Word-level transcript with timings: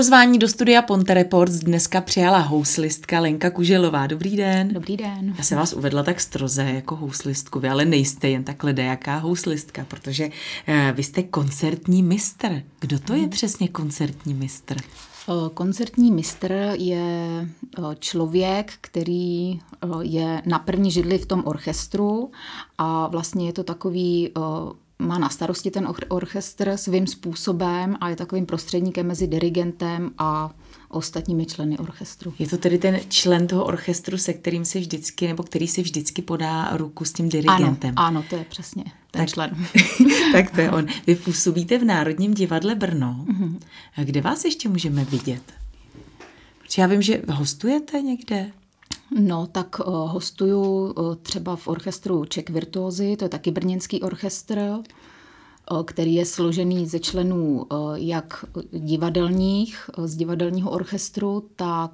Pozvání 0.00 0.38
do 0.38 0.48
studia 0.48 0.82
Ponte 0.82 1.14
Reports 1.14 1.54
dneska 1.54 2.00
přijala 2.00 2.38
houslistka 2.38 3.20
Lenka 3.20 3.50
Kuželová. 3.50 4.06
Dobrý 4.06 4.36
den. 4.36 4.68
Dobrý 4.68 4.96
den. 4.96 5.34
Já 5.38 5.44
jsem 5.44 5.58
vás 5.58 5.72
uvedla 5.72 6.02
tak 6.02 6.20
stroze 6.20 6.62
jako 6.62 6.96
houslistku, 6.96 7.60
vy 7.60 7.68
ale 7.68 7.84
nejste 7.84 8.28
jen 8.28 8.44
tak 8.44 8.62
jaká 8.76 9.18
houslistka, 9.18 9.84
protože 9.88 10.26
uh, 10.26 10.74
vy 10.96 11.02
jste 11.02 11.22
koncertní 11.22 12.02
mistr. 12.02 12.62
Kdo 12.80 12.98
to 12.98 13.14
je 13.14 13.28
přesně 13.28 13.68
koncertní 13.68 14.34
mistr? 14.34 14.76
Koncertní 15.54 16.12
mistr 16.12 16.52
je 16.74 17.04
člověk, 17.98 18.72
který 18.80 19.60
je 20.02 20.42
na 20.46 20.58
první 20.58 20.90
židli 20.90 21.18
v 21.18 21.26
tom 21.26 21.42
orchestru 21.46 22.30
a 22.78 23.06
vlastně 23.06 23.46
je 23.46 23.52
to 23.52 23.64
takový 23.64 24.30
má 25.00 25.18
na 25.18 25.28
starosti 25.28 25.70
ten 25.70 25.88
orchestr 26.08 26.76
svým 26.76 27.06
způsobem 27.06 27.96
a 28.00 28.08
je 28.08 28.16
takovým 28.16 28.46
prostředníkem 28.46 29.06
mezi 29.06 29.26
dirigentem 29.26 30.10
a 30.18 30.50
ostatními 30.88 31.46
členy 31.46 31.78
orchestru. 31.78 32.34
Je 32.38 32.48
to 32.48 32.58
tedy 32.58 32.78
ten 32.78 33.00
člen 33.08 33.46
toho 33.46 33.64
orchestru, 33.64 34.18
se 34.18 34.32
kterým 34.32 34.64
se 34.64 34.78
vždycky, 34.78 35.28
nebo 35.28 35.42
který 35.42 35.68
si 35.68 35.82
vždycky 35.82 36.22
podá 36.22 36.76
ruku 36.76 37.04
s 37.04 37.12
tím 37.12 37.28
dirigentem. 37.28 37.94
Ano, 37.96 38.06
ano 38.06 38.24
to 38.30 38.36
je 38.36 38.44
přesně 38.44 38.84
ten 39.10 39.20
tak, 39.20 39.28
člen. 39.28 39.66
tak 40.32 40.50
to 40.50 40.60
je 40.60 40.70
on. 40.70 40.86
Vy 41.06 41.14
působíte 41.14 41.78
v 41.78 41.84
Národním 41.84 42.34
divadle 42.34 42.74
Brno. 42.74 43.24
Mm-hmm. 43.28 43.58
Kde 44.04 44.20
vás 44.20 44.44
ještě 44.44 44.68
můžeme 44.68 45.04
vidět? 45.04 45.42
Protože 46.62 46.82
já 46.82 46.88
vím, 46.88 47.02
že 47.02 47.22
hostujete 47.28 48.02
někde. 48.02 48.52
No, 49.18 49.46
tak 49.46 49.80
uh, 49.80 49.86
hostuju 49.94 50.62
uh, 50.62 51.14
třeba 51.14 51.56
v 51.56 51.68
orchestru 51.68 52.24
Czech 52.24 52.50
Virtuozy, 52.50 53.16
to 53.16 53.24
je 53.24 53.28
taky 53.28 53.50
brněnský 53.50 54.02
orchestr, 54.02 54.58
uh, 54.58 55.82
který 55.84 56.14
je 56.14 56.26
složený 56.26 56.86
ze 56.86 56.98
členů 56.98 57.66
jak 57.94 58.44
divadelních, 58.72 59.90
z 60.04 60.16
divadelního 60.16 60.70
orchestru, 60.70 61.48
tak 61.56 61.92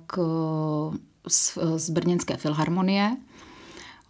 z, 1.29 1.59
z 1.77 1.91
brněnské 1.91 2.37
filharmonie. 2.37 3.17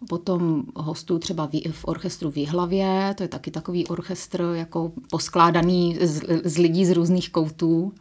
Potom 0.09 0.63
hostuju 0.75 1.19
třeba 1.19 1.47
v, 1.47 1.71
v 1.71 1.85
orchestru 1.85 2.31
v 2.31 2.37
Jihlavě, 2.37 3.13
to 3.17 3.23
je 3.23 3.29
taky 3.29 3.51
takový 3.51 3.87
orchestr 3.87 4.41
jako 4.53 4.91
poskládaný 5.09 5.97
z, 6.01 6.23
z 6.43 6.57
lidí 6.57 6.85
z 6.85 6.91
různých 6.91 7.31
koutů. 7.31 7.93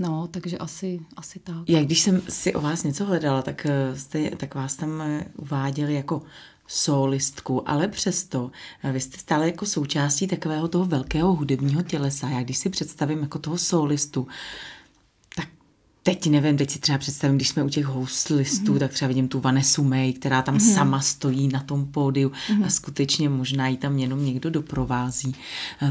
No, 0.00 0.28
takže 0.30 0.58
asi, 0.58 1.00
asi 1.16 1.38
tak. 1.38 1.56
Jak 1.68 1.84
když 1.84 2.00
jsem 2.00 2.22
si 2.28 2.54
o 2.54 2.60
vás 2.60 2.82
něco 2.82 3.04
hledala, 3.04 3.42
tak, 3.42 3.66
eh, 3.66 3.96
jste, 3.96 4.30
tak 4.30 4.54
vás 4.54 4.76
tam 4.76 5.00
eh, 5.00 5.24
uváděli 5.36 5.94
jako 5.94 6.22
solistku, 6.66 7.68
ale 7.68 7.88
přesto 7.88 8.50
eh, 8.82 8.92
vy 8.92 9.00
jste 9.00 9.18
stále 9.18 9.46
jako 9.46 9.66
součástí 9.66 10.26
takového 10.26 10.68
toho 10.68 10.84
velkého 10.84 11.34
hudebního 11.34 11.82
tělesa. 11.82 12.28
Já 12.28 12.42
když 12.42 12.58
si 12.58 12.70
představím 12.70 13.20
jako 13.20 13.38
toho 13.38 13.58
solistu, 13.58 14.26
Teď 16.02 16.26
nevím, 16.26 16.56
teď 16.56 16.70
si 16.70 16.78
třeba 16.78 16.98
představím, 16.98 17.36
když 17.36 17.48
jsme 17.48 17.62
u 17.62 17.68
těch 17.68 17.84
houslistů, 17.84 18.72
mm. 18.72 18.78
tak 18.78 18.92
třeba 18.92 19.08
vidím 19.08 19.28
tu 19.28 19.40
Vanesu 19.40 19.84
May, 19.84 20.12
která 20.12 20.42
tam 20.42 20.54
mm. 20.54 20.60
sama 20.60 21.00
stojí 21.00 21.48
na 21.48 21.60
tom 21.60 21.86
pódiu 21.86 22.32
mm. 22.56 22.64
a 22.64 22.70
skutečně 22.70 23.28
možná 23.28 23.68
ji 23.68 23.76
tam 23.76 23.98
jenom 23.98 24.24
někdo 24.24 24.50
doprovází. 24.50 25.34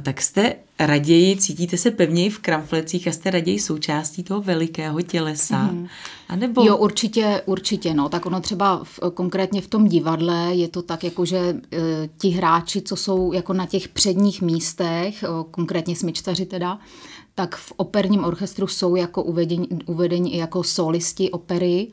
Tak 0.02 0.22
jste 0.22 0.56
raději, 0.80 1.38
cítíte 1.38 1.78
se 1.78 1.92
pevněji 1.92 2.30
v 2.30 2.40
kramflecích 2.40 3.08
a 3.08 3.12
jste 3.12 3.32
raději 3.32 3.60
součástí 3.60 4.24
toho 4.24 4.42
velikého 4.42 5.02
tělesa? 5.02 5.64
Mm. 5.64 5.88
A 6.30 6.36
nebo... 6.36 6.64
Jo, 6.66 6.78
určitě, 6.78 7.42
určitě, 7.46 7.94
no. 7.94 8.10
Tak 8.10 8.26
ono 8.26 8.42
třeba 8.42 8.84
v, 8.84 9.00
konkrétně 9.14 9.62
v 9.62 9.68
tom 9.68 9.88
divadle 9.88 10.56
je 10.56 10.68
to 10.68 10.82
tak, 10.82 11.04
jako 11.04 11.26
že 11.26 11.38
e, 11.38 11.56
ti 12.18 12.30
hráči, 12.30 12.82
co 12.82 12.96
jsou 12.96 13.34
jako 13.34 13.54
na 13.54 13.66
těch 13.66 13.88
předních 13.88 14.42
místech, 14.42 15.24
e, 15.24 15.28
konkrétně 15.52 15.96
smyčtaři 15.96 16.46
teda, 16.46 16.80
tak 17.40 17.56
v 17.56 17.73
operním 17.78 18.23
orchestru 18.23 18.68
jsou 18.68 18.95
jako 18.95 19.23
uvedení, 19.23 19.68
uvedení 19.86 20.34
i 20.34 20.38
jako 20.38 20.64
solisti 20.64 21.32
opery. 21.32 21.88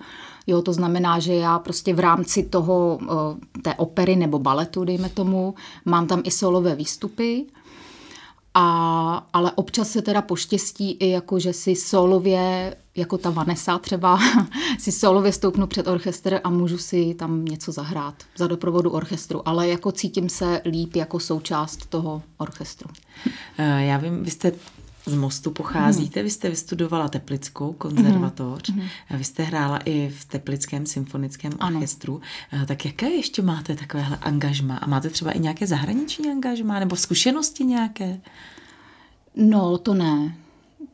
Jo, 0.46 0.62
to 0.62 0.72
znamená, 0.72 1.18
že 1.18 1.34
já 1.34 1.58
prostě 1.58 1.94
v 1.94 2.00
rámci 2.00 2.42
toho, 2.42 2.98
eh, 3.02 3.60
té 3.62 3.74
opery 3.74 4.16
nebo 4.16 4.38
baletu, 4.38 4.84
dejme 4.84 5.08
tomu, 5.08 5.54
mám 5.84 6.06
tam 6.06 6.22
i 6.24 6.30
solové 6.30 6.74
výstupy. 6.74 7.46
A, 8.54 9.26
ale 9.32 9.52
občas 9.54 9.90
se 9.90 10.02
teda 10.02 10.22
poštěstí 10.22 10.92
i 10.92 11.08
jako, 11.10 11.38
že 11.38 11.52
si 11.52 11.76
solově, 11.76 12.76
jako 12.96 13.18
ta 13.18 13.30
Vanessa 13.30 13.78
třeba, 13.78 14.18
si 14.78 14.92
solově 14.92 15.32
stoupnu 15.32 15.66
před 15.66 15.88
orchestr 15.88 16.40
a 16.44 16.50
můžu 16.50 16.78
si 16.78 17.14
tam 17.14 17.44
něco 17.44 17.72
zahrát 17.72 18.14
za 18.36 18.46
doprovodu 18.46 18.90
orchestru, 18.90 19.48
ale 19.48 19.68
jako 19.68 19.92
cítím 19.92 20.28
se 20.28 20.62
líp 20.64 20.96
jako 20.96 21.20
součást 21.20 21.86
toho 21.86 22.22
orchestru. 22.38 22.88
Eh, 23.58 23.84
já 23.84 23.98
vím, 23.98 24.22
vy 24.22 24.30
jste 24.30 24.52
z 25.06 25.14
Mostu 25.14 25.50
pocházíte, 25.50 26.20
mm. 26.20 26.24
vy 26.24 26.30
jste 26.30 26.50
vystudovala 26.50 27.08
Teplickou 27.08 27.72
konzervatoř, 27.72 28.68
mm. 28.68 28.82
vy 29.10 29.24
jste 29.24 29.42
hrála 29.42 29.78
i 29.84 30.08
v 30.08 30.24
Teplickém 30.24 30.86
symfonickém 30.86 31.52
ano. 31.60 31.76
orchestru, 31.76 32.20
eh, 32.52 32.66
tak 32.66 32.84
jaké 32.84 33.10
ještě 33.10 33.42
máte 33.42 33.76
takovéhle 33.76 34.16
angažma? 34.16 34.76
A 34.76 34.86
máte 34.86 35.10
třeba 35.10 35.30
i 35.30 35.38
nějaké 35.38 35.66
zahraniční 35.66 36.30
angažma 36.30 36.78
nebo 36.78 36.96
zkušenosti 36.96 37.64
nějaké? 37.64 38.20
No, 39.36 39.78
to 39.78 39.94
ne. 39.94 40.36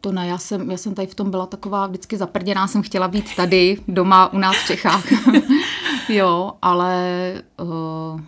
To 0.00 0.12
ne, 0.12 0.26
já 0.26 0.38
jsem, 0.38 0.70
já 0.70 0.76
jsem 0.76 0.94
tady 0.94 1.08
v 1.08 1.14
tom 1.14 1.30
byla 1.30 1.46
taková 1.46 1.86
vždycky 1.86 2.16
zaprděná, 2.16 2.68
jsem 2.68 2.82
chtěla 2.82 3.08
být 3.08 3.36
tady, 3.36 3.78
doma 3.88 4.32
u 4.32 4.38
nás 4.38 4.56
v 4.56 4.66
Čechách. 4.66 5.04
jo, 6.08 6.52
ale... 6.62 7.42
Uh... 7.60 8.20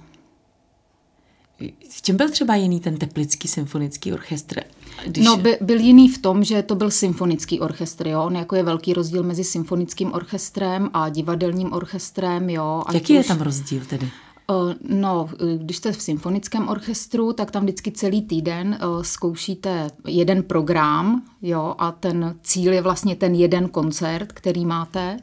V 1.90 2.02
čem 2.02 2.16
byl 2.16 2.30
třeba 2.30 2.54
jiný 2.54 2.80
ten 2.80 2.96
Teplický 2.96 3.48
symfonický 3.48 4.12
orchestr 4.12 4.60
když... 5.06 5.26
No, 5.26 5.36
by, 5.36 5.58
byl 5.60 5.80
jiný 5.80 6.08
v 6.08 6.18
tom, 6.18 6.44
že 6.44 6.62
to 6.62 6.74
byl 6.74 6.90
symfonický 6.90 7.60
orchestr, 7.60 8.08
jo. 8.08 8.22
On 8.22 8.36
jako 8.36 8.56
je 8.56 8.62
velký 8.62 8.92
rozdíl 8.92 9.22
mezi 9.22 9.44
symfonickým 9.44 10.12
orchestrem 10.12 10.90
a 10.92 11.08
divadelním 11.08 11.72
orchestrem, 11.72 12.50
jo. 12.50 12.82
Jaký 12.92 13.12
je 13.12 13.24
tam 13.24 13.40
rozdíl 13.40 13.82
tedy? 13.88 14.08
No, 14.88 15.28
když 15.56 15.76
jste 15.76 15.92
v 15.92 16.02
symfonickém 16.02 16.68
orchestru, 16.68 17.32
tak 17.32 17.50
tam 17.50 17.62
vždycky 17.62 17.92
celý 17.92 18.22
týden 18.22 18.78
zkoušíte 19.02 19.90
jeden 20.06 20.42
program, 20.42 21.22
jo, 21.42 21.74
a 21.78 21.92
ten 21.92 22.36
cíl 22.42 22.72
je 22.72 22.82
vlastně 22.82 23.16
ten 23.16 23.34
jeden 23.34 23.68
koncert, 23.68 24.32
který 24.32 24.64
máte. 24.64 25.16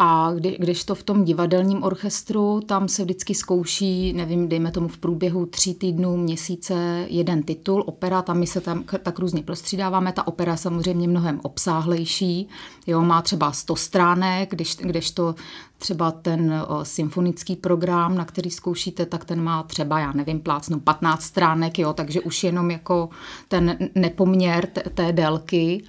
A 0.00 0.32
kdy, 0.34 0.56
když 0.60 0.84
to 0.84 0.94
v 0.94 1.02
tom 1.02 1.24
divadelním 1.24 1.82
orchestru, 1.82 2.60
tam 2.60 2.88
se 2.88 3.04
vždycky 3.04 3.34
zkouší, 3.34 4.12
nevím, 4.12 4.48
dejme 4.48 4.70
tomu 4.70 4.88
v 4.88 4.98
průběhu 4.98 5.46
tří 5.46 5.74
týdnů, 5.74 6.16
měsíce, 6.16 7.06
jeden 7.08 7.42
titul, 7.42 7.84
opera, 7.86 8.22
tam 8.22 8.38
my 8.38 8.46
se 8.46 8.60
tam 8.60 8.84
tak 9.02 9.18
různě 9.18 9.42
prostřídáváme. 9.42 10.12
Ta 10.12 10.26
opera 10.26 10.52
je 10.52 10.58
samozřejmě 10.58 11.08
mnohem 11.08 11.40
obsáhlejší, 11.42 12.48
jo, 12.86 13.02
má 13.02 13.22
třeba 13.22 13.52
100 13.52 13.76
stránek, 13.76 14.50
když, 14.50 14.76
když 14.76 15.10
to 15.10 15.34
třeba 15.78 16.10
ten 16.10 16.64
o, 16.68 16.84
symfonický 16.84 17.56
program, 17.56 18.14
na 18.14 18.24
který 18.24 18.50
zkoušíte, 18.50 19.06
tak 19.06 19.24
ten 19.24 19.42
má 19.42 19.62
třeba, 19.62 19.98
já 19.98 20.12
nevím, 20.12 20.40
plácnu 20.40 20.80
15 20.80 21.22
stránek, 21.22 21.78
jo, 21.78 21.92
takže 21.92 22.20
už 22.20 22.44
jenom 22.44 22.70
jako 22.70 23.08
ten 23.48 23.78
nepoměr 23.94 24.66
té, 24.66 24.82
té 24.94 25.12
délky. 25.12 25.84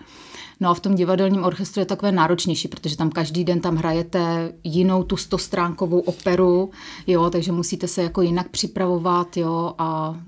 No 0.59 0.69
a 0.69 0.73
v 0.73 0.79
tom 0.79 0.95
divadelním 0.95 1.43
orchestru 1.43 1.79
je 1.79 1.85
takové 1.85 2.11
náročnější, 2.11 2.67
protože 2.67 2.97
tam 2.97 3.09
každý 3.09 3.43
den 3.43 3.61
tam 3.61 3.75
hrajete 3.75 4.53
jinou 4.63 5.03
tu 5.03 5.17
stostránkovou 5.17 5.99
operu, 5.99 6.71
jo, 7.07 7.29
takže 7.29 7.51
musíte 7.51 7.87
se 7.87 8.03
jako 8.03 8.21
jinak 8.21 8.49
připravovat, 8.49 9.37
jo, 9.37 9.73
a 9.77 10.19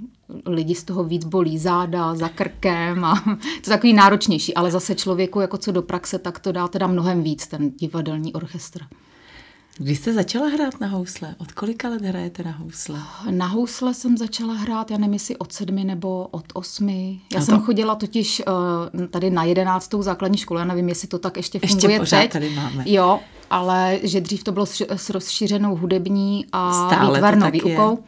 lidi 0.46 0.76
z 0.76 0.84
toho 0.84 1.04
víc 1.04 1.26
bolí 1.26 1.58
záda, 1.58 2.16
za 2.16 2.30
krkem 2.30 3.06
a 3.06 3.22
to 3.36 3.72
je 3.72 3.76
takový 3.76 3.94
náročnější, 3.94 4.54
ale 4.54 4.72
zase 4.72 4.96
člověku 4.96 5.40
jako 5.40 5.58
co 5.58 5.72
do 5.72 5.82
praxe, 5.82 6.20
tak 6.20 6.40
to 6.40 6.52
dá 6.52 6.68
teda 6.68 6.88
mnohem 6.88 7.24
víc 7.24 7.48
ten 7.48 7.72
divadelní 7.72 8.34
orchestr. 8.34 8.82
Kdy 9.84 9.96
jste 9.96 10.14
začala 10.14 10.48
hrát 10.48 10.80
na 10.80 10.88
housle? 10.88 11.36
Od 11.38 11.52
kolika 11.52 11.90
let 11.90 12.02
hrajete 12.02 12.44
na 12.44 12.52
housle? 12.52 13.00
Na 13.32 13.48
housle 13.48 13.94
jsem 13.94 14.18
začala 14.18 14.54
hrát, 14.54 14.92
já 14.92 14.98
nevím, 14.98 15.14
jestli 15.14 15.38
od 15.38 15.54
sedmi 15.54 15.84
nebo 15.84 16.28
od 16.32 16.46
osmi. 16.54 17.20
Já 17.34 17.40
A 17.40 17.42
jsem 17.42 17.60
to... 17.60 17.66
chodila 17.66 17.96
totiž 17.96 18.42
uh, 18.96 19.06
tady 19.08 19.30
na 19.30 19.44
jedenáctou 19.44 20.02
základní 20.02 20.38
školu, 20.38 20.60
já 20.60 20.66
nevím, 20.66 20.90
jestli 20.90 21.08
to 21.08 21.20
tak 21.20 21.38
ještě 21.38 21.60
funguje 21.60 22.00
ještě 22.00 22.16
teď. 22.16 22.32
tady 22.32 22.50
máme. 22.50 22.84
Jo, 22.86 23.20
ale 23.50 24.00
že 24.04 24.22
dřív 24.22 24.44
to 24.44 24.52
bylo 24.52 24.66
s, 24.66 25.10
rozšířenou 25.10 25.76
hudební 25.76 26.46
a 26.52 26.88
Stále 26.88 27.14
výtvarnou 27.14 27.52
výukou. 27.52 28.00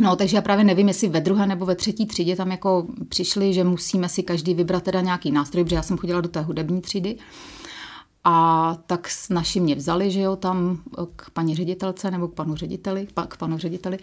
No, 0.00 0.16
takže 0.16 0.36
já 0.36 0.42
právě 0.42 0.64
nevím, 0.64 0.88
jestli 0.88 1.08
ve 1.08 1.20
druhé 1.20 1.46
nebo 1.46 1.66
ve 1.66 1.74
třetí 1.74 2.06
třídě 2.06 2.36
tam 2.36 2.50
jako 2.50 2.86
přišli, 3.08 3.54
že 3.54 3.64
musíme 3.64 4.08
si 4.08 4.22
každý 4.22 4.54
vybrat 4.54 4.82
teda 4.82 5.00
nějaký 5.00 5.30
nástroj, 5.30 5.64
protože 5.64 5.76
já 5.76 5.82
jsem 5.82 5.98
chodila 5.98 6.20
do 6.20 6.28
té 6.28 6.40
hudební 6.40 6.80
třídy. 6.80 7.16
A 8.30 8.76
tak 8.86 9.08
naši 9.30 9.60
mě 9.60 9.74
vzali, 9.74 10.10
že 10.10 10.20
jo, 10.20 10.36
tam 10.36 10.78
k 11.16 11.30
paní 11.30 11.54
ředitelce 11.54 12.10
nebo 12.10 12.28
k 12.28 12.34
panu 12.34 12.56
řediteli, 12.56 13.06
k 13.28 13.36
panu 13.36 13.58
řediteli. 13.58 13.98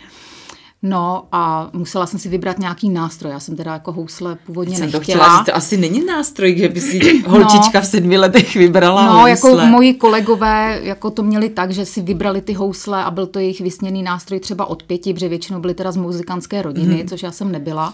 No 0.84 1.24
a 1.32 1.70
musela 1.74 2.06
jsem 2.06 2.20
si 2.20 2.30
vybrat 2.30 2.60
nějaký 2.60 2.90
nástroj. 2.90 3.32
Já 3.32 3.40
jsem 3.40 3.56
teda 3.56 3.74
jako 3.74 3.92
housle 3.92 4.38
původně 4.46 4.78
jsem 4.78 4.86
nechtěla. 4.86 5.00
To, 5.00 5.04
chtěla, 5.04 5.44
to 5.44 5.56
asi 5.56 5.78
není 5.78 6.06
nástroj, 6.06 6.58
že 6.58 6.70
by 6.70 6.82
si 6.82 7.24
holčička 7.28 7.80
no, 7.80 7.82
v 7.82 7.86
sedmi 7.86 8.18
letech 8.18 8.56
vybrala 8.56 9.06
No, 9.06 9.12
housle. 9.12 9.30
jako 9.30 9.66
moji 9.66 9.94
kolegové 9.94 10.80
jako 10.84 11.12
to 11.12 11.24
měli 11.24 11.50
tak, 11.50 11.72
že 11.72 11.86
si 11.86 12.02
vybrali 12.02 12.42
ty 12.42 12.54
housle 12.54 13.04
a 13.04 13.12
byl 13.12 13.28
to 13.28 13.40
jejich 13.40 13.62
vysněný 13.62 14.04
nástroj 14.04 14.40
třeba 14.40 14.66
od 14.66 14.84
pěti, 14.84 15.14
protože 15.14 15.30
většinou 15.30 15.60
byly 15.60 15.74
teda 15.74 15.92
z 15.92 15.98
muzikantské 15.98 16.62
rodiny, 16.62 16.96
mm. 17.02 17.08
což 17.08 17.24
já 17.24 17.32
jsem 17.32 17.52
nebyla. 17.52 17.94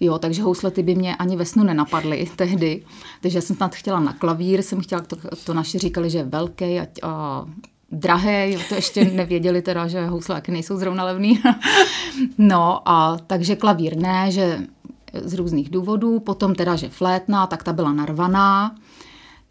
Jo, 0.00 0.18
takže 0.18 0.42
housle 0.42 0.70
ty 0.70 0.82
by 0.82 0.94
mě 0.94 1.16
ani 1.16 1.36
ve 1.36 1.44
snu 1.44 1.64
nenapadly 1.64 2.28
tehdy. 2.36 2.84
Takže 3.22 3.40
jsem 3.40 3.56
snad 3.56 3.74
chtěla 3.74 4.00
na 4.00 4.12
klavír, 4.12 4.62
jsem 4.62 4.80
chtěla, 4.80 5.02
to, 5.02 5.16
to 5.44 5.54
naši 5.54 5.78
říkali, 5.78 6.10
že 6.10 6.18
je 6.18 6.24
velký 6.24 6.80
a, 6.80 6.86
a 7.02 7.44
drahé, 7.92 8.50
jo, 8.50 8.60
to 8.68 8.74
ještě 8.74 9.04
nevěděli 9.14 9.62
teda, 9.62 9.88
že 9.88 10.06
housláky 10.06 10.52
nejsou 10.52 10.76
zrovna 10.76 11.04
levný. 11.04 11.40
no 12.38 12.88
a 12.88 13.18
takže 13.26 13.56
klavír 13.56 13.96
ne, 13.96 14.30
že 14.30 14.66
z 15.12 15.34
různých 15.34 15.70
důvodů, 15.70 16.20
potom 16.20 16.54
teda, 16.54 16.76
že 16.76 16.88
flétna, 16.88 17.46
tak 17.46 17.62
ta 17.62 17.72
byla 17.72 17.92
narvaná, 17.92 18.74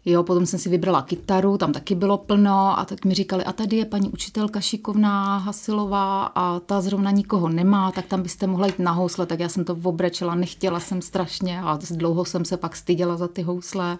Jo, 0.04 0.22
potom 0.22 0.46
jsem 0.46 0.58
si 0.58 0.68
vybrala 0.68 1.02
kytaru, 1.02 1.58
tam 1.58 1.72
taky 1.72 1.94
bylo 1.94 2.18
plno 2.18 2.78
a 2.78 2.84
tak 2.84 3.04
mi 3.04 3.14
říkali, 3.14 3.44
a 3.44 3.52
tady 3.52 3.76
je 3.76 3.84
paní 3.84 4.08
učitelka 4.08 4.60
šikovná 4.60 5.38
Hasilová 5.38 6.24
a 6.34 6.60
ta 6.60 6.80
zrovna 6.80 7.10
nikoho 7.10 7.48
nemá, 7.48 7.92
tak 7.92 8.06
tam 8.06 8.22
byste 8.22 8.46
mohla 8.46 8.66
jít 8.66 8.78
na 8.78 8.92
housle, 8.92 9.26
tak 9.26 9.40
já 9.40 9.48
jsem 9.48 9.64
to 9.64 9.76
obrečela, 9.82 10.34
nechtěla 10.34 10.80
jsem 10.80 11.02
strašně 11.02 11.60
a 11.60 11.78
dlouho 11.90 12.24
jsem 12.24 12.44
se 12.44 12.56
pak 12.56 12.76
styděla 12.76 13.16
za 13.16 13.28
ty 13.28 13.42
housle. 13.42 13.98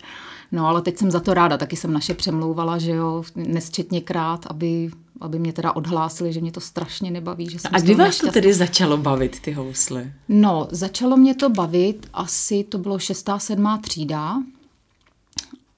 No 0.53 0.67
ale 0.67 0.83
teď 0.83 0.99
jsem 0.99 1.11
za 1.11 1.21
to 1.21 1.35
ráda, 1.35 1.57
taky 1.57 1.77
jsem 1.77 1.93
naše 1.93 2.15
přemlouvala, 2.15 2.79
že 2.79 2.91
jo, 2.91 3.23
nesčetněkrát, 3.35 4.47
aby 4.47 4.91
aby 5.21 5.39
mě 5.39 5.53
teda 5.53 5.77
odhlásili, 5.77 6.33
že 6.33 6.41
mě 6.41 6.53
to 6.53 6.61
strašně 6.61 7.11
nebaví. 7.11 7.51
Že 7.51 7.59
jsem 7.59 7.71
a 7.75 7.81
kdy 7.81 7.95
vás 7.95 8.19
to 8.19 8.33
tedy 8.33 8.55
začalo 8.55 8.97
bavit, 8.97 9.41
ty 9.41 9.53
housle? 9.53 10.13
No, 10.29 10.69
začalo 10.71 11.17
mě 11.17 11.35
to 11.35 11.51
bavit, 11.51 12.07
asi 12.13 12.65
to 12.65 12.79
bylo 12.79 12.99
šestá, 12.99 13.39
sedmá 13.39 13.79
třída, 13.79 14.37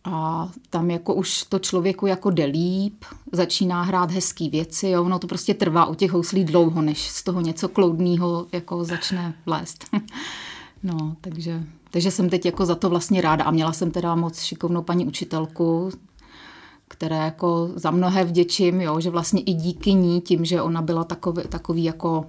a 0.05 0.49
tam 0.71 0.91
jako 0.91 1.15
už 1.15 1.43
to 1.43 1.59
člověku 1.59 2.07
jako 2.07 2.31
jde 2.31 2.45
líp, 2.45 3.05
začíná 3.33 3.83
hrát 3.83 4.11
hezký 4.11 4.51
věci, 4.51 4.89
jo, 4.89 5.05
ono 5.05 5.19
to 5.19 5.27
prostě 5.27 5.55
trvá 5.55 5.87
u 5.87 5.95
těch 5.95 6.11
houslí 6.11 6.45
dlouho, 6.45 6.83
než 6.83 7.09
z 7.09 7.23
toho 7.23 7.41
něco 7.41 7.69
kloudného 7.69 8.47
jako 8.53 8.85
začne 8.85 9.35
vlézt. 9.47 9.85
no, 10.83 11.17
takže, 11.21 11.63
takže 11.91 12.11
jsem 12.11 12.31
teď 12.31 12.47
jako 12.47 12.67
za 12.67 12.75
to 12.75 12.91
vlastně 12.91 13.21
ráda 13.21 13.45
a 13.45 13.51
měla 13.51 13.73
jsem 13.73 13.91
teda 13.91 14.15
moc 14.15 14.41
šikovnou 14.41 14.83
paní 14.83 15.07
učitelku, 15.07 15.91
které 16.89 17.17
jako 17.17 17.71
za 17.75 17.91
mnohé 17.91 18.25
vděčím, 18.25 18.81
jo, 18.81 19.01
že 19.01 19.11
vlastně 19.11 19.41
i 19.41 19.53
díky 19.53 19.95
ní, 19.95 20.21
tím, 20.21 20.45
že 20.45 20.63
ona 20.63 20.83
byla 20.83 21.05
takový, 21.05 21.43
takový 21.49 21.85
jako 21.85 22.27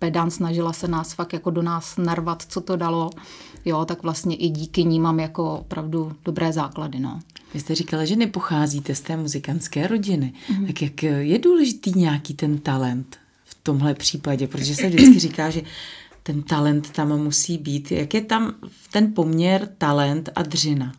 pedant, 0.00 0.32
snažila 0.32 0.72
se 0.72 0.88
nás 0.88 1.12
fakt 1.12 1.32
jako 1.32 1.50
do 1.50 1.62
nás 1.62 1.96
narvat, 1.96 2.42
co 2.48 2.60
to 2.60 2.76
dalo, 2.76 3.10
jo, 3.64 3.84
tak 3.84 4.02
vlastně 4.02 4.36
i 4.36 4.48
díky 4.48 4.84
ní 4.84 5.00
mám 5.00 5.20
jako 5.20 5.54
opravdu 5.54 6.12
dobré 6.24 6.52
základy, 6.52 7.00
no. 7.00 7.20
Vy 7.54 7.60
jste 7.60 7.74
říkala, 7.74 8.04
že 8.04 8.16
nepocházíte 8.16 8.94
z 8.94 9.00
té 9.00 9.16
muzikantské 9.16 9.86
rodiny. 9.86 10.32
Mm. 10.58 10.66
Tak 10.66 10.82
jak 10.82 11.02
je 11.02 11.38
důležitý 11.38 11.92
nějaký 11.96 12.34
ten 12.34 12.58
talent 12.58 13.16
v 13.44 13.54
tomhle 13.62 13.94
případě? 13.94 14.46
Protože 14.46 14.74
se 14.74 14.88
vždycky 14.88 15.18
říká, 15.28 15.50
že 15.50 15.62
ten 16.22 16.42
talent 16.42 16.90
tam 16.90 17.18
musí 17.18 17.58
být. 17.58 17.92
Jak 17.92 18.14
je 18.14 18.20
tam 18.20 18.54
ten 18.92 19.14
poměr 19.14 19.68
talent 19.78 20.28
a 20.36 20.42
dřina? 20.42 20.92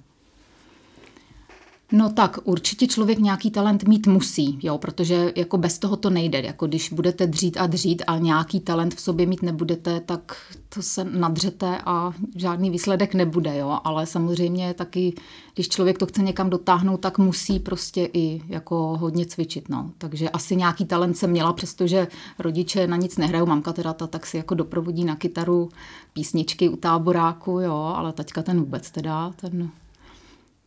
No 1.91 2.09
tak 2.09 2.39
určitě 2.43 2.88
člověk 2.88 3.19
nějaký 3.19 3.51
talent 3.51 3.83
mít 3.83 4.07
musí, 4.07 4.59
jo, 4.63 4.77
protože 4.77 5.33
jako 5.35 5.57
bez 5.57 5.79
toho 5.79 5.97
to 5.97 6.09
nejde. 6.09 6.41
Jako 6.41 6.67
když 6.67 6.93
budete 6.93 7.27
dřít 7.27 7.57
a 7.57 7.67
dřít 7.67 8.03
a 8.07 8.17
nějaký 8.17 8.59
talent 8.59 8.95
v 8.95 9.01
sobě 9.01 9.25
mít 9.25 9.41
nebudete, 9.41 9.99
tak 9.99 10.35
to 10.69 10.81
se 10.81 11.03
nadřete 11.03 11.77
a 11.85 12.13
žádný 12.35 12.69
výsledek 12.69 13.13
nebude, 13.13 13.57
jo. 13.57 13.79
Ale 13.83 14.05
samozřejmě 14.05 14.73
taky, 14.73 15.13
když 15.55 15.69
člověk 15.69 15.97
to 15.97 16.05
chce 16.05 16.21
někam 16.21 16.49
dotáhnout, 16.49 16.97
tak 16.97 17.17
musí 17.17 17.59
prostě 17.59 18.09
i 18.13 18.41
jako 18.47 18.97
hodně 18.97 19.25
cvičit, 19.25 19.69
no. 19.69 19.91
Takže 19.97 20.29
asi 20.29 20.55
nějaký 20.55 20.85
talent 20.85 21.17
jsem 21.17 21.29
měla, 21.29 21.53
přestože 21.53 22.07
rodiče 22.39 22.87
na 22.87 22.97
nic 22.97 23.17
nehrajou, 23.17 23.45
mamka 23.45 23.73
teda 23.73 23.94
ta 23.94 24.07
tak 24.07 24.25
si 24.25 24.37
jako 24.37 24.55
doprovodí 24.55 25.03
na 25.03 25.15
kytaru 25.15 25.69
písničky 26.13 26.69
u 26.69 26.75
táboráku, 26.75 27.59
jo, 27.59 27.94
ale 27.95 28.13
taťka 28.13 28.41
ten 28.41 28.59
vůbec 28.59 28.91
teda, 28.91 29.31
ten 29.35 29.69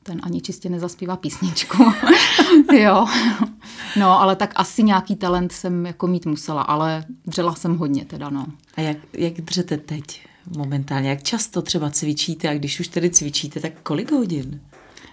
ten 0.05 0.21
ani 0.23 0.41
čistě 0.41 0.69
nezaspívá 0.69 1.17
písničku. 1.17 1.85
jo. 2.73 3.07
No, 3.97 4.21
ale 4.21 4.37
tak 4.37 4.53
asi 4.57 4.83
nějaký 4.83 5.17
talent 5.17 5.53
jsem 5.53 5.87
jako 5.87 6.07
mít 6.07 6.27
musela, 6.27 6.63
ale 6.63 7.05
dřela 7.27 7.55
jsem 7.55 7.79
hodně 7.79 8.05
teda, 8.05 8.31
no. 8.31 8.47
A 8.75 8.81
jak, 8.81 8.97
jak 9.13 9.33
dřete 9.35 9.77
teď 9.77 10.27
momentálně? 10.57 11.09
Jak 11.09 11.23
často 11.23 11.63
třeba 11.63 11.91
cvičíte 11.91 12.49
a 12.49 12.55
když 12.55 12.81
už 12.81 12.89
tedy 12.89 13.11
cvičíte, 13.11 13.61
tak 13.61 13.73
kolik 13.83 14.13
hodin? 14.13 14.61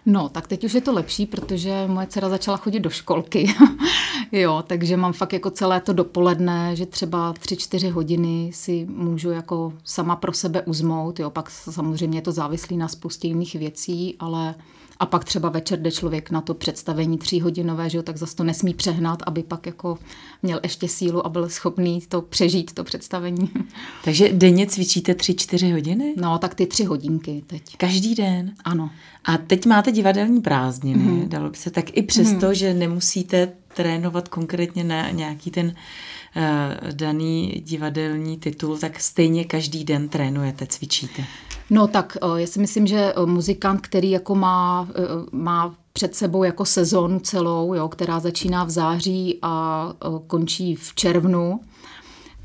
No, 0.06 0.30
tak 0.30 0.48
teď 0.48 0.64
už 0.64 0.74
je 0.74 0.82
to 0.82 0.94
lepší, 0.94 1.26
protože 1.26 1.88
moje 1.88 2.08
dcera 2.08 2.30
začala 2.30 2.58
chodit 2.58 2.80
do 2.80 2.90
školky. 2.90 3.54
jo, 4.32 4.64
takže 4.68 4.98
mám 4.98 5.14
fakt 5.14 5.34
jako 5.34 5.50
celé 5.50 5.82
to 5.82 5.94
dopoledne, 5.94 6.76
že 6.76 6.86
třeba 6.86 7.34
tři, 7.34 7.58
čtyři 7.58 7.90
hodiny 7.90 8.52
si 8.54 8.88
můžu 8.90 9.30
jako 9.30 9.74
sama 9.84 10.16
pro 10.16 10.34
sebe 10.34 10.62
uzmout. 10.62 11.20
Jo, 11.20 11.30
pak 11.30 11.50
samozřejmě 11.50 12.18
je 12.18 12.22
to 12.22 12.32
závislý 12.32 12.78
na 12.78 12.88
spoustě 12.88 13.28
jiných 13.28 13.56
věcí, 13.56 14.16
ale 14.20 14.56
a 15.02 15.06
pak 15.06 15.26
třeba 15.26 15.50
večer 15.50 15.82
jde 15.82 15.92
člověk 15.92 16.32
na 16.32 16.42
to 16.42 16.54
představení 16.54 17.18
tříhodinové, 17.18 17.90
že 17.90 17.98
jo, 17.98 18.04
tak 18.04 18.18
zase 18.18 18.36
to 18.36 18.44
nesmí 18.44 18.74
přehnat, 18.74 19.24
aby 19.26 19.44
pak 19.44 19.66
jako 19.66 19.98
měl 20.44 20.60
ještě 20.64 20.88
sílu 20.88 21.26
a 21.26 21.30
byl 21.30 21.50
schopný 21.50 22.02
to 22.10 22.22
přežít, 22.22 22.74
to 22.74 22.84
představení. 22.84 23.50
Takže 24.04 24.30
denně 24.34 24.68
cvičíte 24.68 25.16
tři, 25.16 25.36
čtyři 25.36 25.72
hodiny? 25.72 26.14
No, 26.18 26.38
tak 26.38 26.56
ty 26.56 26.66
tři 26.66 26.84
hodinky 26.84 27.44
teď. 27.48 27.78
Každý 27.78 28.16
den? 28.16 28.54
Ano. 28.64 28.90
A 29.26 29.38
teď 29.38 29.66
máte 29.66 29.92
divadelní 29.92 30.42
prázdniny, 30.42 31.04
mm-hmm. 31.04 31.28
dalo 31.28 31.50
by 31.50 31.58
se 31.58 31.72
tak 31.72 31.98
i 31.98 32.02
přesto, 32.02 32.46
mm-hmm. 32.46 32.52
že 32.52 32.74
nemusíte 32.74 33.54
trénovat 33.74 34.28
konkrétně 34.28 34.84
na 34.84 35.10
nějaký 35.10 35.52
ten 35.52 35.66
uh, 35.66 36.92
daný 36.92 37.62
divadelní 37.66 38.38
titul, 38.38 38.78
tak 38.78 39.00
stejně 39.00 39.46
každý 39.46 39.84
den 39.84 40.10
trénujete, 40.10 40.68
cvičíte. 40.68 41.24
No 41.74 41.88
tak 41.88 42.18
eh, 42.22 42.42
já 42.42 42.48
si 42.48 42.60
myslím, 42.60 42.88
že 42.88 43.14
eh, 43.16 43.26
muzikant, 43.26 43.82
který 43.82 44.12
jako 44.12 44.36
má, 44.36 44.88
eh, 44.96 45.02
má 45.32 45.76
před 45.94 46.16
sebou 46.16 46.44
jako 46.44 46.66
sezónu 46.66 47.20
celou, 47.20 47.74
jo, 47.74 47.90
která 47.90 48.20
začíná 48.20 48.64
v 48.64 48.70
září 48.70 49.40
a 49.42 49.94
končí 50.28 50.76
v 50.76 50.96
červnu, 50.96 51.60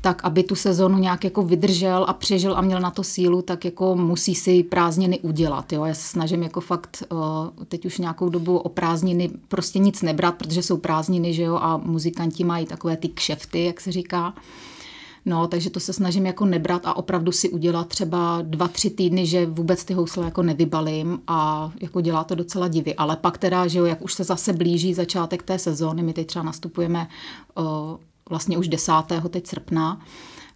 tak 0.01 0.23
aby 0.23 0.43
tu 0.43 0.55
sezonu 0.55 0.97
nějak 0.97 1.23
jako 1.23 1.43
vydržel 1.43 2.05
a 2.07 2.13
přežil 2.13 2.57
a 2.57 2.61
měl 2.61 2.79
na 2.79 2.91
to 2.91 3.03
sílu, 3.03 3.41
tak 3.41 3.65
jako 3.65 3.95
musí 3.95 4.35
si 4.35 4.63
prázdniny 4.63 5.19
udělat. 5.19 5.73
Jo. 5.73 5.85
Já 5.85 5.93
se 5.93 6.07
snažím 6.07 6.43
jako 6.43 6.61
fakt 6.61 7.03
teď 7.67 7.85
už 7.85 7.97
nějakou 7.97 8.29
dobu 8.29 8.57
o 8.57 8.69
prázdniny 8.69 9.31
prostě 9.47 9.79
nic 9.79 10.01
nebrat, 10.01 10.35
protože 10.35 10.63
jsou 10.63 10.77
prázdniny, 10.77 11.33
že 11.33 11.43
jo, 11.43 11.55
a 11.55 11.77
muzikanti 11.77 12.43
mají 12.43 12.65
takové 12.65 12.97
ty 12.97 13.07
kšefty, 13.07 13.65
jak 13.65 13.81
se 13.81 13.91
říká. 13.91 14.33
No, 15.27 15.47
takže 15.47 15.69
to 15.69 15.79
se 15.79 15.93
snažím 15.93 16.25
jako 16.25 16.45
nebrat 16.45 16.85
a 16.85 16.97
opravdu 16.97 17.31
si 17.31 17.49
udělat 17.49 17.87
třeba 17.87 18.39
dva, 18.41 18.67
tři 18.67 18.89
týdny, 18.89 19.25
že 19.25 19.45
vůbec 19.45 19.85
ty 19.85 19.93
housle 19.93 20.25
jako 20.25 20.43
nevybalím 20.43 21.19
a 21.27 21.71
jako 21.81 22.01
dělá 22.01 22.23
to 22.23 22.35
docela 22.35 22.67
divy. 22.67 22.95
Ale 22.95 23.15
pak 23.15 23.37
teda, 23.37 23.67
že 23.67 23.79
jo, 23.79 23.85
jak 23.85 24.01
už 24.01 24.13
se 24.13 24.23
zase 24.23 24.53
blíží 24.53 24.93
začátek 24.93 25.43
té 25.43 25.59
sezóny, 25.59 26.03
my 26.03 26.13
teď 26.13 26.27
třeba 26.27 26.43
nastupujeme 26.43 27.07
uh, 27.57 27.65
vlastně 28.29 28.57
už 28.57 28.67
10. 28.67 28.91
teď 29.29 29.47
srpna, 29.47 30.01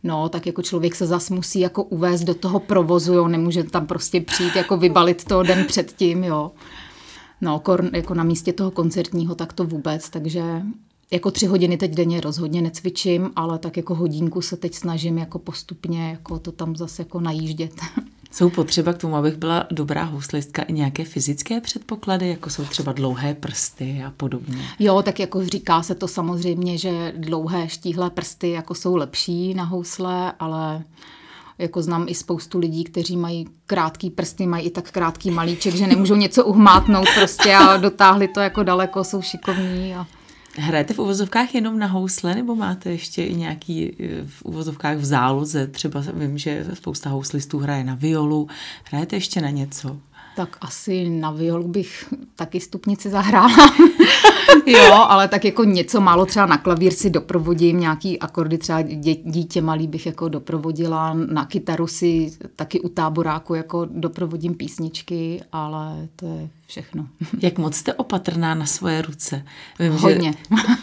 No, 0.04 0.30
tak 0.30 0.46
jako 0.46 0.62
člověk 0.62 0.96
se 0.96 1.06
zas 1.06 1.30
musí 1.30 1.60
jako 1.60 1.84
uvést 1.84 2.24
do 2.24 2.34
toho 2.34 2.60
provozu, 2.60 3.14
jo, 3.14 3.28
nemůže 3.28 3.64
tam 3.64 3.88
prostě 3.88 4.22
přijít, 4.22 4.56
jako 4.56 4.78
vybalit 4.78 5.26
to 5.26 5.44
den 5.44 5.66
předtím, 5.66 6.24
jo. 6.24 6.52
No, 7.42 7.62
jako 7.94 8.14
na 8.14 8.24
místě 8.24 8.54
toho 8.54 8.72
koncertního, 8.72 9.36
tak 9.36 9.54
to 9.54 9.64
vůbec, 9.64 10.10
takže 10.10 10.62
jako 11.12 11.32
tři 11.32 11.46
hodiny 11.46 11.78
teď 11.78 11.92
denně 11.92 12.22
rozhodně 12.22 12.62
necvičím, 12.62 13.32
ale 13.36 13.60
tak 13.60 13.78
jako 13.78 13.96
hodinku 13.96 14.42
se 14.42 14.58
teď 14.58 14.76
snažím 14.76 15.18
jako 15.18 15.40
postupně 15.40 16.10
jako 16.10 16.40
to 16.40 16.52
tam 16.52 16.76
zase 16.76 17.02
jako 17.02 17.20
najíždět. 17.20 17.74
Jsou 18.32 18.50
potřeba 18.50 18.94
k 18.94 18.98
tomu, 18.98 19.16
abych 19.16 19.36
byla 19.36 19.66
dobrá 19.72 20.04
houslistka 20.04 20.62
i 20.62 20.74
nějaké 20.74 21.06
fyzické 21.06 21.62
předpoklady, 21.62 22.30
jako 22.30 22.50
jsou 22.50 22.66
třeba 22.66 22.92
dlouhé 22.92 23.34
prsty 23.34 24.04
a 24.08 24.12
podobně? 24.18 24.64
Jo, 24.80 25.02
tak 25.02 25.20
jako 25.20 25.46
říká 25.46 25.84
se 25.84 25.96
to 25.96 26.08
samozřejmě, 26.08 26.78
že 26.78 27.14
dlouhé 27.18 27.70
štíhlé 27.70 28.10
prsty 28.10 28.50
jako 28.50 28.76
jsou 28.76 28.96
lepší 28.96 29.54
na 29.54 29.64
housle, 29.64 30.34
ale 30.40 30.84
jako 31.58 31.82
znám 31.82 32.06
i 32.08 32.16
spoustu 32.16 32.60
lidí, 32.60 32.84
kteří 32.84 33.18
mají 33.18 33.48
krátký 33.66 34.10
prsty, 34.10 34.48
mají 34.48 34.66
i 34.66 34.70
tak 34.70 34.92
krátký 34.92 35.32
malíček, 35.32 35.76
že 35.76 35.88
nemůžou 35.88 36.16
něco 36.16 36.46
uhmátnout 36.46 37.08
prostě 37.16 37.56
a 37.56 37.78
dotáhli 37.78 38.28
to 38.28 38.40
jako 38.40 38.64
daleko, 38.64 39.04
jsou 39.04 39.22
šikovní 39.22 39.96
a 39.96 40.08
Hrajete 40.58 40.94
v 40.94 41.00
uvozovkách 41.00 41.56
jenom 41.56 41.80
na 41.80 41.88
housle, 41.88 42.36
nebo 42.36 42.56
máte 42.56 42.92
ještě 42.92 43.24
i 43.24 43.36
nějaký 43.36 43.96
eh, 44.00 44.26
v 44.26 44.46
uvozovkách 44.46 44.98
v 44.98 45.06
záloze? 45.06 45.68
Třeba 45.68 46.04
vím, 46.14 46.38
že 46.38 46.66
spousta 46.74 47.10
houslistů 47.10 47.60
hraje 47.60 47.84
na 47.84 47.96
violu. 47.96 48.48
Hrajete 48.84 49.16
ještě 49.16 49.42
na 49.42 49.50
něco? 49.50 49.98
Tak 50.36 50.58
asi 50.62 51.10
na 51.10 51.32
violu 51.32 51.68
bych 51.68 52.14
taky 52.36 52.60
stupnici 52.60 53.10
zahrála. 53.10 53.74
jo, 54.66 54.94
ale 54.94 55.28
tak 55.28 55.46
jako 55.46 55.64
něco 55.64 56.02
málo 56.02 56.26
třeba 56.26 56.46
na 56.46 56.58
klavír 56.58 56.94
si 56.94 57.10
doprovodím, 57.10 57.80
nějaký 57.80 58.20
akordy 58.20 58.58
třeba 58.58 58.82
dě, 58.82 59.16
dítě 59.16 59.62
malý 59.62 59.88
bych 59.88 60.06
jako 60.06 60.30
doprovodila, 60.30 61.14
na 61.14 61.46
kytaru 61.46 61.88
si 61.88 62.32
taky 62.56 62.80
u 62.82 62.90
táboráku 62.90 63.54
jako 63.56 63.86
doprovodím 63.86 64.54
písničky, 64.54 65.42
ale 65.52 66.08
to 66.16 66.26
je 66.26 66.50
všechno. 66.68 67.08
Jak 67.42 67.58
moc 67.58 67.76
jste 67.76 67.94
opatrná 67.94 68.56
na 68.56 68.66
svoje 68.66 69.02
ruce? 69.02 69.46
Vím, 69.80 69.92
Hodně. 69.94 70.34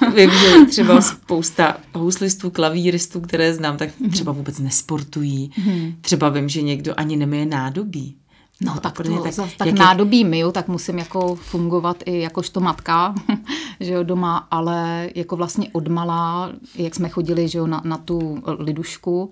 Že, 0.00 0.10
vím, 0.16 0.30
že 0.30 0.66
třeba 0.66 1.00
spousta 1.00 1.76
houslistů, 1.94 2.50
klavíristů, 2.50 3.20
které 3.20 3.54
znám, 3.54 3.76
tak 3.76 3.90
třeba 4.10 4.32
vůbec 4.32 4.58
nesportují. 4.58 5.50
Mm-hmm. 5.50 5.94
Třeba 6.00 6.28
vím, 6.28 6.48
že 6.48 6.62
někdo 6.62 6.94
ani 6.96 7.16
nemije 7.16 7.46
nádobí. 7.46 8.16
No, 8.60 8.80
tak, 8.80 8.96
to, 8.96 9.22
tak, 9.22 9.32
zas, 9.32 9.54
tak 9.54 9.66
jak 9.66 9.78
nádobí 9.78 10.24
myju, 10.24 10.52
tak 10.52 10.68
musím 10.68 10.98
jako 10.98 11.34
fungovat 11.34 11.96
i 12.06 12.20
jakožto 12.20 12.60
matka, 12.60 13.14
že 13.80 13.92
jo, 13.92 14.02
doma, 14.02 14.48
ale 14.50 15.10
jako 15.14 15.36
vlastně 15.36 15.68
odmala, 15.72 16.52
jak 16.74 16.94
jsme 16.94 17.08
chodili, 17.08 17.48
že 17.48 17.58
jo, 17.58 17.66
na, 17.66 17.82
na 17.84 17.98
tu 17.98 18.42
lidušku, 18.58 19.30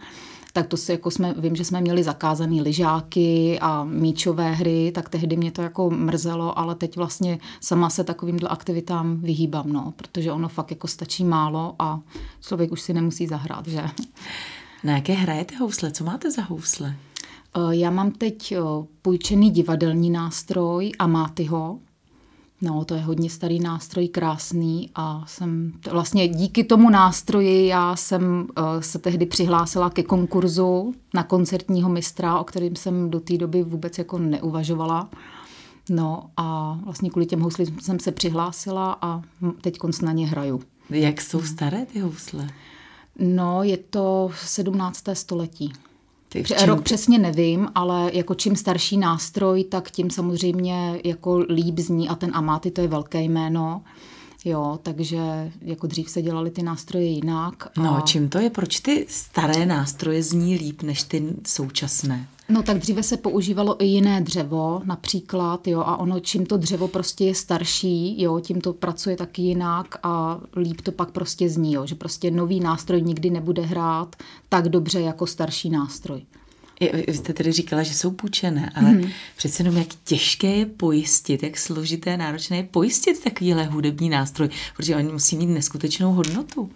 tak 0.53 0.67
to 0.67 0.77
si 0.77 0.93
jako 0.93 1.11
jsme, 1.11 1.35
vím, 1.39 1.57
že 1.57 1.65
jsme 1.65 1.81
měli 1.81 2.03
zakázané 2.03 2.63
lyžáky 2.63 3.59
a 3.61 3.85
míčové 3.85 4.53
hry, 4.53 4.93
tak 4.95 5.09
tehdy 5.09 5.37
mě 5.37 5.51
to 5.51 5.63
jako 5.63 5.91
mrzelo, 5.91 6.59
ale 6.59 6.75
teď 6.75 6.97
vlastně 6.97 7.39
sama 7.61 7.91
se 7.91 8.05
takovýmhle 8.05 8.49
aktivitám 8.49 9.17
vyhýbám, 9.21 9.73
no, 9.73 9.93
protože 9.97 10.33
ono 10.33 10.49
fakt 10.49 10.71
jako 10.71 10.89
stačí 10.89 11.25
málo 11.25 11.75
a 11.79 12.01
člověk 12.41 12.73
už 12.73 12.81
si 12.81 12.93
nemusí 12.93 13.27
zahrát, 13.27 13.67
že? 13.67 13.83
Na 14.85 14.93
jaké 14.93 15.13
hrajete 15.13 15.57
housle? 15.57 15.91
Co 15.91 16.05
máte 16.05 16.31
za 16.31 16.43
housle? 16.43 16.97
Eh, 17.57 17.77
já 17.77 17.91
mám 17.91 18.11
teď 18.11 18.53
eh, 18.53 18.59
půjčený 19.03 19.51
divadelní 19.51 20.11
nástroj 20.11 20.93
a 20.99 21.07
máte 21.07 21.49
ho. 21.49 21.79
No, 22.61 22.85
to 22.85 22.95
je 22.95 23.01
hodně 23.01 23.31
starý 23.31 23.61
nástroj, 23.61 24.09
krásný 24.09 24.91
a 24.95 25.25
jsem 25.27 25.73
vlastně 25.91 26.29
díky 26.29 26.65
tomu 26.65 26.91
nástroji 26.91 27.67
já 27.67 27.97
jsem 27.97 28.47
uh, 28.59 28.81
se 28.81 28.99
tehdy 28.99 29.27
přihlásila 29.27 29.91
ke 29.91 30.03
konkurzu 30.03 30.95
na 31.15 31.23
koncertního 31.23 31.89
mistra, 31.89 32.39
o 32.39 32.45
kterým 32.45 32.77
jsem 32.77 33.11
do 33.11 33.21
té 33.21 33.39
doby 33.39 33.63
vůbec 33.63 33.99
jako 33.99 34.19
neuvažovala. 34.19 35.11
No 35.91 36.31
a 36.37 36.79
vlastně 36.85 37.11
kvůli 37.11 37.27
těm 37.27 37.41
houslím 37.41 37.81
jsem 37.81 38.01
se 38.01 38.13
přihlásila 38.13 38.99
a 39.03 39.23
teď 39.61 39.79
na 40.03 40.13
ně 40.13 40.27
hraju. 40.27 40.63
Jak 40.91 41.21
jsou 41.21 41.43
staré 41.43 41.87
ty 41.87 42.01
housle? 42.01 42.49
No, 43.19 43.63
je 43.63 43.77
to 43.77 44.31
17. 44.35 45.03
století. 45.13 45.73
Ty 46.29 46.45
Rok 46.65 46.83
přesně 46.83 47.19
nevím, 47.19 47.69
ale 47.75 48.11
jako 48.13 48.35
čím 48.35 48.57
starší 48.57 48.97
nástroj, 48.97 49.65
tak 49.65 49.91
tím 49.91 50.11
samozřejmě 50.11 51.01
jako 51.05 51.39
líp 51.39 51.79
zní 51.79 52.09
a 52.09 52.15
ten 52.15 52.31
Amati 52.35 52.71
to 52.71 52.81
je 52.81 52.89
velké 52.89 53.23
jméno. 53.23 53.83
Jo, 54.47 54.79
takže 54.83 55.53
jako 55.63 55.87
dřív 55.87 56.11
se 56.11 56.23
dělaly 56.23 56.51
ty 56.51 56.63
nástroje 56.63 57.05
jinak. 57.05 57.67
A... 57.67 57.83
No, 57.83 58.01
čím 58.05 58.29
to 58.29 58.39
je? 58.39 58.51
Proč 58.51 58.81
ty 58.81 59.07
staré 59.09 59.67
nástroje 59.67 60.23
zní 60.23 60.57
líp 60.57 60.83
než 60.83 61.03
ty 61.03 61.25
současné? 61.47 62.29
No 62.49 62.63
tak 62.63 62.79
dříve 62.79 63.03
se 63.03 63.17
používalo 63.17 63.83
i 63.83 63.87
jiné 63.87 64.21
dřevo, 64.21 64.83
například, 64.85 65.69
jo, 65.69 65.81
a 65.81 65.97
ono, 65.97 66.21
čím 66.21 66.47
to 66.47 66.57
dřevo 66.57 66.89
prostě 66.89 67.25
je 67.25 67.35
starší, 67.35 68.23
jo, 68.23 68.41
tím 68.41 68.61
to 68.61 68.73
pracuje 68.73 69.17
taky 69.17 69.43
jinak 69.43 69.99
a 70.03 70.41
líp 70.57 70.81
to 70.81 70.93
pak 70.93 71.11
prostě 71.11 71.49
zní, 71.49 71.73
jo, 71.73 71.87
že 71.87 71.95
prostě 71.95 72.31
nový 72.31 72.61
nástroj 72.61 73.03
nikdy 73.03 73.31
nebude 73.31 73.63
hrát 73.63 74.17
tak 74.49 74.69
dobře 74.69 75.01
jako 75.01 75.27
starší 75.27 75.71
nástroj. 75.71 76.23
Vy 76.81 77.15
jste 77.15 77.33
tedy 77.33 77.53
říkala, 77.53 77.83
že 77.83 77.95
jsou 77.95 78.11
půjčené, 78.11 78.71
ale 78.75 78.91
mm. 78.91 79.11
přece 79.37 79.63
jenom 79.63 79.77
jak 79.77 79.89
těžké 80.05 80.47
je 80.47 80.67
pojistit, 80.67 81.43
jak 81.43 81.59
složité, 81.59 82.17
náročné 82.17 82.57
je 82.57 82.63
pojistit 82.63 83.25
takovýhle 83.25 83.65
hudební 83.65 84.09
nástroj, 84.09 84.49
protože 84.77 84.97
oni 84.97 85.13
musí 85.13 85.37
mít 85.37 85.47
neskutečnou 85.47 86.13
hodnotu. 86.13 86.71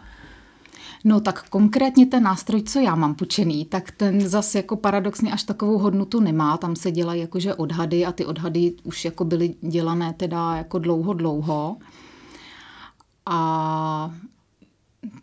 No 1.04 1.20
tak 1.20 1.48
konkrétně 1.48 2.06
ten 2.06 2.22
nástroj, 2.22 2.62
co 2.62 2.80
já 2.80 2.94
mám 2.94 3.14
půjčený, 3.14 3.64
tak 3.64 3.90
ten 3.90 4.28
zase 4.28 4.58
jako 4.58 4.76
paradoxně 4.76 5.32
až 5.32 5.42
takovou 5.42 5.78
hodnotu 5.78 6.20
nemá. 6.20 6.56
Tam 6.56 6.76
se 6.76 6.90
dělají 6.90 7.20
jakože 7.20 7.54
odhady 7.54 8.06
a 8.06 8.12
ty 8.12 8.26
odhady 8.26 8.72
už 8.82 9.04
jako 9.04 9.24
byly 9.24 9.54
dělané 9.60 10.12
teda 10.12 10.56
jako 10.56 10.78
dlouho, 10.78 11.12
dlouho. 11.12 11.76
A 13.26 14.14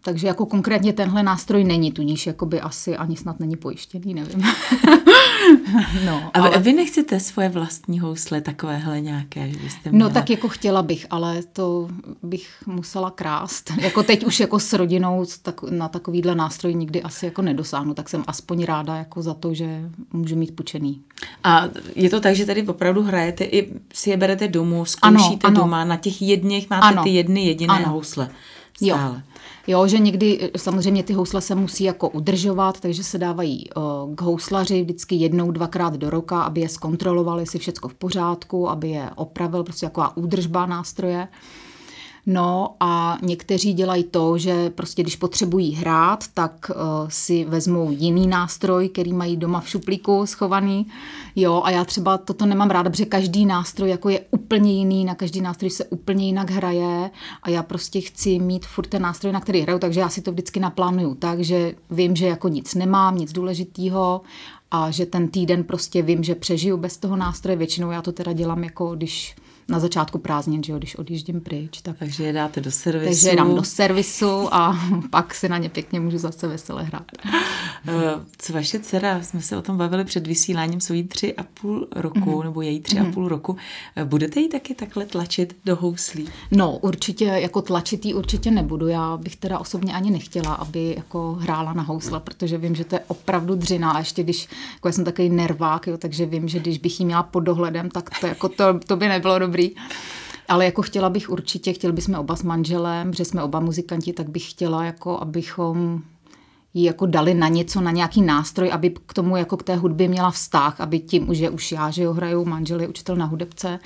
takže 0.01 0.27
jako 0.27 0.45
konkrétně 0.45 0.93
tenhle 0.93 1.23
nástroj 1.23 1.63
není, 1.63 1.91
tudíž 1.91 2.27
jakoby 2.27 2.61
asi 2.61 2.97
ani 2.97 3.17
snad 3.17 3.39
není 3.39 3.55
pojištěný, 3.55 4.13
nevím. 4.13 4.43
no, 6.05 6.31
a 6.33 6.39
ale... 6.39 6.59
vy 6.59 6.73
nechcete 6.73 7.19
svoje 7.19 7.49
vlastní 7.49 7.99
housle 7.99 8.41
takovéhle 8.41 9.01
nějaké, 9.01 9.49
že 9.51 9.57
byste 9.59 9.79
no, 9.85 9.91
měla... 9.91 10.09
No 10.09 10.13
tak 10.13 10.29
jako 10.29 10.47
chtěla 10.47 10.81
bych, 10.81 11.07
ale 11.09 11.43
to 11.53 11.89
bych 12.23 12.49
musela 12.65 13.11
krást. 13.11 13.71
Jako 13.81 14.03
teď 14.03 14.25
už 14.25 14.39
jako 14.39 14.59
s 14.59 14.73
rodinou 14.73 15.25
tak, 15.41 15.63
na 15.63 15.87
takovýhle 15.87 16.35
nástroj 16.35 16.75
nikdy 16.75 17.03
asi 17.03 17.25
jako 17.25 17.41
nedosáhnu, 17.41 17.93
tak 17.93 18.09
jsem 18.09 18.23
aspoň 18.27 18.63
ráda 18.63 18.95
jako 18.95 19.21
za 19.21 19.33
to, 19.33 19.53
že 19.53 19.89
můžu 20.13 20.35
mít 20.35 20.55
pučený. 20.55 21.01
A 21.43 21.63
je 21.95 22.09
to 22.09 22.19
tak, 22.19 22.35
že 22.35 22.45
tady 22.45 22.67
opravdu 22.67 23.03
hrajete 23.03 23.43
i 23.43 23.73
si 23.93 24.09
je 24.09 24.17
berete 24.17 24.47
domů, 24.47 24.85
zkoušíte 24.85 25.47
ano, 25.47 25.55
ano. 25.57 25.61
doma, 25.61 25.85
na 25.85 25.97
těch 25.97 26.21
jedněch 26.21 26.69
máte 26.69 26.87
ano. 26.87 27.03
ty 27.03 27.09
jedny 27.09 27.45
jediné 27.45 27.73
ano. 27.73 27.89
housle. 27.89 28.29
Stále. 28.85 29.15
Jo. 29.15 29.21
Jo, 29.67 29.87
že 29.87 29.99
někdy 29.99 30.39
eh, 30.41 30.59
samozřejmě 30.59 31.03
ty 31.03 31.13
housle 31.13 31.41
se 31.41 31.55
musí 31.55 31.83
jako 31.83 32.09
udržovat, 32.09 32.79
takže 32.79 33.03
se 33.03 33.17
dávají 33.17 33.69
uh, 33.75 34.15
k 34.15 34.21
houslaři 34.21 34.81
vždycky 34.81 35.15
jednou, 35.15 35.51
dvakrát 35.51 35.93
do 35.93 36.09
roka, 36.09 36.41
aby 36.41 36.61
je 36.61 36.69
zkontrolovali, 36.69 37.41
jestli 37.41 37.59
všechno 37.59 37.89
v 37.89 37.93
pořádku, 37.93 38.69
aby 38.69 38.89
je 38.89 39.09
opravil, 39.15 39.63
prostě 39.63 39.85
taková 39.85 40.17
údržba 40.17 40.65
nástroje. 40.65 41.27
No 42.29 42.75
a 42.79 43.17
někteří 43.21 43.73
dělají 43.73 44.03
to, 44.03 44.37
že 44.37 44.69
prostě 44.69 45.01
když 45.01 45.15
potřebují 45.15 45.73
hrát, 45.73 46.23
tak 46.33 46.71
uh, 46.75 47.09
si 47.09 47.45
vezmou 47.45 47.91
jiný 47.91 48.27
nástroj, 48.27 48.89
který 48.89 49.13
mají 49.13 49.37
doma 49.37 49.59
v 49.59 49.69
šuplíku 49.69 50.25
schovaný. 50.25 50.87
Jo, 51.35 51.61
a 51.65 51.71
já 51.71 51.85
třeba 51.85 52.17
toto 52.17 52.45
nemám 52.45 52.69
ráda, 52.69 52.89
protože 52.89 53.05
každý 53.05 53.45
nástroj 53.45 53.89
jako 53.89 54.09
je 54.09 54.21
úplně 54.31 54.73
jiný, 54.73 55.05
na 55.05 55.15
každý 55.15 55.41
nástroj 55.41 55.69
se 55.69 55.85
úplně 55.85 56.25
jinak 56.25 56.49
hraje 56.49 57.11
a 57.43 57.49
já 57.49 57.63
prostě 57.63 58.01
chci 58.01 58.39
mít 58.39 58.65
furt 58.65 58.87
ten 58.87 59.01
nástroj, 59.01 59.33
na 59.33 59.41
který 59.41 59.61
hraju, 59.61 59.79
takže 59.79 59.99
já 59.99 60.09
si 60.09 60.21
to 60.21 60.31
vždycky 60.31 60.59
naplánuju 60.59 61.15
tak, 61.15 61.39
že 61.39 61.75
vím, 61.91 62.15
že 62.15 62.27
jako 62.27 62.47
nic 62.47 62.75
nemám, 62.75 63.17
nic 63.17 63.33
důležitého 63.33 64.21
a 64.71 64.91
že 64.91 65.05
ten 65.05 65.27
týden 65.27 65.63
prostě 65.63 66.01
vím, 66.01 66.23
že 66.23 66.35
přežiju 66.35 66.77
bez 66.77 66.97
toho 66.97 67.15
nástroje. 67.15 67.57
Většinou 67.57 67.91
já 67.91 68.01
to 68.01 68.11
teda 68.11 68.33
dělám 68.33 68.63
jako 68.63 68.95
když 68.95 69.35
na 69.69 69.79
začátku 69.79 70.17
prázdnin, 70.17 70.63
že 70.63 70.71
jo, 70.71 70.77
když 70.77 70.95
odjíždím 70.95 71.41
pryč. 71.41 71.81
Tak, 71.81 71.97
takže 71.99 72.23
je 72.23 72.33
dáte 72.33 72.61
do 72.61 72.71
servisu. 72.71 73.05
Takže 73.05 73.29
je 73.29 73.35
dám 73.35 73.55
do 73.55 73.63
servisu 73.63 74.53
a 74.53 74.79
pak 75.09 75.33
si 75.33 75.49
na 75.49 75.57
ně 75.57 75.69
pěkně 75.69 75.99
můžu 75.99 76.17
zase 76.17 76.47
veselé 76.47 76.83
hrát. 76.83 77.03
Eh, 77.87 77.91
co 78.37 78.53
vaše 78.53 78.79
dcera, 78.79 79.21
jsme 79.21 79.41
se 79.41 79.57
o 79.57 79.61
tom 79.61 79.77
bavili 79.77 80.05
před 80.05 80.27
vysíláním, 80.27 80.81
jsou 80.81 80.93
jí 80.93 81.03
tři 81.03 81.35
a 81.35 81.43
půl 81.43 81.87
roku, 81.95 82.19
mm-hmm. 82.19 82.43
nebo 82.43 82.61
její 82.61 82.79
tři 82.79 82.95
mm-hmm. 82.95 83.01
a 83.01 83.03
mhm. 83.03 83.13
půl 83.13 83.27
roku. 83.27 83.57
Eh, 83.95 84.05
budete 84.05 84.39
jí 84.39 84.49
taky 84.49 84.75
takhle 84.75 85.05
tlačit 85.05 85.55
do 85.65 85.75
houslí? 85.75 86.29
No, 86.51 86.77
určitě, 86.77 87.25
jako 87.25 87.61
tlačitý 87.61 88.13
určitě 88.13 88.51
nebudu. 88.51 88.87
Já 88.87 89.17
bych 89.17 89.35
teda 89.35 89.59
osobně 89.59 89.93
ani 89.93 90.11
nechtěla, 90.11 90.53
aby 90.53 90.93
jako 90.97 91.37
hrála 91.39 91.73
na 91.73 91.83
housle, 91.83 92.19
protože 92.19 92.57
vím, 92.57 92.75
že 92.75 92.85
to 92.85 92.95
je 92.95 93.01
opravdu 93.07 93.55
dřina 93.55 93.91
a 93.91 93.99
ještě 93.99 94.23
když, 94.23 94.47
jako 94.73 94.87
já 94.87 94.91
jsem 94.91 95.05
takový 95.05 95.29
nervák, 95.29 95.87
jo, 95.87 95.97
takže 95.97 96.25
vím, 96.25 96.47
že 96.47 96.59
když 96.59 96.77
bych 96.77 96.99
jí 96.99 97.05
měla 97.05 97.23
pod 97.23 97.39
dohledem, 97.39 97.89
tak 97.89 98.09
to, 98.19 98.27
jako 98.27 98.49
to, 98.49 98.79
to 98.87 98.95
by 98.95 99.07
nebylo 99.07 99.39
dobré 99.39 99.56
dobrý. 99.57 99.75
Ale 100.47 100.65
jako 100.65 100.81
chtěla 100.81 101.09
bych 101.09 101.29
určitě, 101.29 101.73
chtěli 101.73 101.93
bychom 101.93 102.15
oba 102.15 102.35
s 102.35 102.43
manželem, 102.43 103.13
že 103.13 103.25
jsme 103.25 103.43
oba 103.43 103.59
muzikanti, 103.59 104.13
tak 104.13 104.29
bych 104.29 104.51
chtěla, 104.51 104.83
jako 104.83 105.19
abychom 105.19 106.01
ji 106.73 106.85
jako 106.85 107.05
dali 107.05 107.33
na 107.33 107.47
něco, 107.47 107.81
na 107.81 107.91
nějaký 107.91 108.21
nástroj, 108.21 108.71
aby 108.71 108.89
k 109.05 109.13
tomu 109.13 109.37
jako 109.37 109.57
k 109.57 109.63
té 109.63 109.75
hudbě 109.75 110.07
měla 110.07 110.31
vztah, 110.31 110.81
aby 110.81 110.99
tím, 110.99 111.33
že 111.33 111.49
už 111.49 111.71
já, 111.71 111.91
že 111.91 112.03
jo, 112.03 112.13
hraju, 112.13 112.45
manžel 112.45 112.81
je 112.81 112.87
učitel 112.87 113.15
na 113.15 113.25
hudebce, 113.25 113.79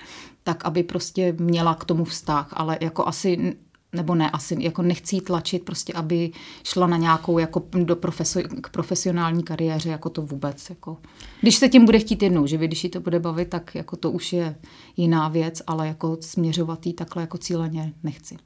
tak 0.44 0.66
aby 0.66 0.84
prostě 0.84 1.36
měla 1.40 1.76
k 1.76 1.86
tomu 1.86 2.06
vztah, 2.06 2.48
ale 2.54 2.78
jako 2.82 3.08
asi 3.08 3.56
nebo 3.94 4.16
ne, 4.16 4.30
asi 4.30 4.56
jako 4.60 4.82
nechci 4.82 5.16
jí 5.16 5.22
tlačit, 5.22 5.64
prostě 5.64 5.94
aby 5.94 6.32
šla 6.64 6.88
na 6.88 6.98
nějakou 6.98 7.40
jako 7.40 7.64
do 7.84 7.96
profesor, 7.96 8.44
k 8.62 8.70
profesionální 8.70 9.44
kariéře, 9.44 9.90
jako 9.90 10.10
to 10.10 10.22
vůbec. 10.22 10.70
Jako. 10.70 10.98
Když 11.42 11.56
se 11.56 11.70
tím 11.70 11.86
bude 11.86 12.00
chtít 12.00 12.24
jednou 12.24 12.46
živit, 12.46 12.68
když 12.68 12.84
jí 12.84 12.90
to 12.90 13.00
bude 13.00 13.20
bavit, 13.20 13.50
tak 13.50 13.76
jako 13.76 13.96
to 13.96 14.12
už 14.12 14.34
je 14.34 14.56
jiná 14.98 15.28
věc, 15.28 15.62
ale 15.68 15.88
jako 15.88 16.18
směřovat 16.22 16.86
jí 16.86 16.94
takhle 16.94 17.24
jako 17.24 17.38
cíleně 17.38 17.94
nechci. 18.04 18.38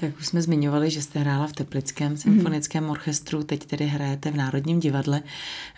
Tak 0.00 0.18
už 0.18 0.26
jsme 0.26 0.42
zmiňovali, 0.42 0.90
že 0.90 1.02
jste 1.02 1.18
hrála 1.18 1.46
v 1.46 1.52
Teplickém 1.52 2.16
symfonickém 2.16 2.84
mm. 2.84 2.90
orchestru, 2.90 3.42
teď 3.42 3.66
tedy 3.66 3.86
hrajete 3.86 4.30
v 4.30 4.36
Národním 4.36 4.80
divadle 4.80 5.22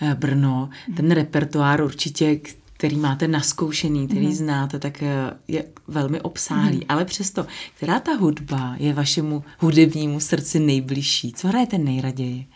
eh, 0.03 0.15
Brno. 0.15 0.69
Ten 0.97 1.11
repertoár 1.11 1.83
určitě, 1.83 2.41
který 2.83 2.97
máte 2.97 3.29
naskoušený, 3.29 4.09
který 4.09 4.27
mm. 4.27 4.33
znáte, 4.33 4.79
tak 4.79 5.03
eh, 5.03 5.31
je 5.49 5.65
velmi 5.89 6.21
obsáhlý. 6.21 6.77
Mm. 6.77 6.83
Ale 6.89 7.05
přesto, 7.05 7.47
která 7.77 8.01
ta 8.01 8.13
hudba 8.13 8.77
je 8.79 8.93
vašemu 8.93 9.45
hudebnímu 9.59 10.21
srdci 10.21 10.61
nejbližší? 10.61 11.33
Co 11.33 11.49
hrajete 11.49 11.79
nejraději? 11.79 12.47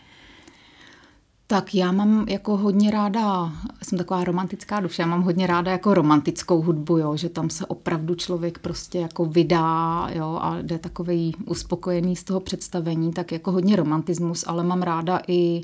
Tak 1.47 1.75
já 1.75 1.91
mám 1.91 2.25
jako 2.29 2.57
hodně 2.57 2.91
ráda, 2.91 3.53
jsem 3.83 3.97
taková 3.97 4.23
romantická 4.23 4.79
duše, 4.79 5.01
já 5.01 5.07
mám 5.07 5.21
hodně 5.21 5.47
ráda 5.47 5.71
jako 5.71 5.93
romantickou 5.93 6.61
hudbu, 6.61 6.97
jo, 6.97 7.17
že 7.17 7.29
tam 7.29 7.49
se 7.49 7.65
opravdu 7.65 8.15
člověk 8.15 8.59
prostě 8.59 8.99
jako 8.99 9.25
vydá 9.25 10.09
jo, 10.13 10.39
a 10.41 10.61
jde 10.61 10.79
takový 10.79 11.35
uspokojený 11.45 12.15
z 12.15 12.23
toho 12.23 12.39
představení, 12.39 13.13
tak 13.13 13.31
jako 13.31 13.51
hodně 13.51 13.75
romantismus, 13.75 14.43
ale 14.47 14.63
mám 14.63 14.81
ráda 14.81 15.19
i 15.27 15.61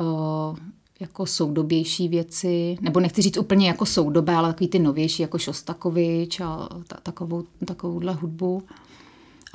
uh, 0.00 0.56
jako 1.00 1.26
soudobější 1.26 2.08
věci, 2.08 2.76
nebo 2.80 3.00
nechci 3.00 3.22
říct 3.22 3.38
úplně 3.38 3.68
jako 3.68 3.86
soudobé, 3.86 4.34
ale 4.34 4.48
takový 4.48 4.68
ty 4.68 4.78
novější, 4.78 5.22
jako 5.22 5.38
Šostakovič 5.38 6.40
a 6.40 6.68
ta, 6.86 6.96
takovou, 7.02 7.44
takovouhle 7.64 8.12
hudbu. 8.12 8.62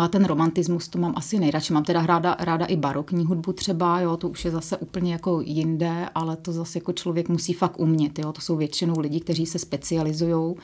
Ale 0.01 0.09
ten 0.09 0.25
romantismus 0.25 0.87
to 0.87 0.99
mám 0.99 1.13
asi 1.15 1.39
nejradši. 1.39 1.73
Mám 1.73 1.83
teda 1.83 2.05
ráda, 2.05 2.35
ráda 2.39 2.65
i 2.65 2.75
barokní 2.75 3.25
hudbu 3.25 3.53
třeba, 3.53 3.99
jo, 3.99 4.17
to 4.17 4.29
už 4.29 4.45
je 4.45 4.51
zase 4.51 4.77
úplně 4.77 5.11
jako 5.11 5.41
jinde, 5.41 6.09
ale 6.15 6.35
to 6.35 6.51
zase 6.51 6.77
jako 6.79 6.93
člověk 6.93 7.29
musí 7.29 7.53
fakt 7.53 7.79
umět, 7.79 8.19
jo. 8.19 8.31
To 8.31 8.41
jsou 8.41 8.57
většinou 8.57 8.99
lidi, 8.99 9.19
kteří 9.19 9.45
se 9.45 9.59
specializují 9.59 10.55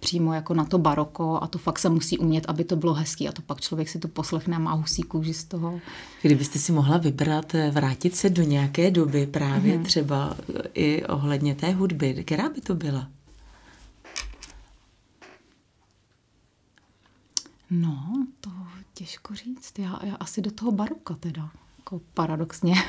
přímo 0.00 0.32
jako 0.32 0.54
na 0.54 0.64
to 0.64 0.78
baroko 0.78 1.38
a 1.42 1.46
to 1.46 1.58
fakt 1.58 1.78
se 1.78 1.88
musí 1.88 2.18
umět, 2.18 2.44
aby 2.48 2.64
to 2.64 2.76
bylo 2.76 2.94
hezký 2.94 3.28
a 3.28 3.32
to 3.32 3.42
pak 3.42 3.60
člověk 3.60 3.88
si 3.88 3.98
to 3.98 4.08
poslechne 4.08 4.56
a 4.56 4.58
má 4.58 4.72
husí 4.72 5.02
kůži 5.02 5.34
z 5.34 5.44
toho. 5.44 5.80
Kdybyste 6.22 6.58
si 6.58 6.72
mohla 6.72 6.96
vybrat, 6.98 7.54
eh, 7.54 7.70
vrátit 7.70 8.16
se 8.16 8.30
do 8.30 8.42
nějaké 8.42 8.90
doby 8.90 9.26
právě 9.26 9.78
mm. 9.78 9.84
třeba 9.84 10.36
i 10.74 11.04
ohledně 11.04 11.54
té 11.54 11.72
hudby, 11.72 12.24
která 12.24 12.48
by 12.48 12.60
to 12.60 12.74
byla? 12.74 13.08
No, 17.70 18.26
to 18.40 18.50
těžko 18.94 19.34
říct. 19.34 19.78
Já, 19.78 20.00
já 20.02 20.14
asi 20.14 20.40
do 20.40 20.50
toho 20.50 20.72
baroka 20.72 21.14
teda, 21.14 21.50
jako 21.78 22.00
paradoxně. 22.14 22.74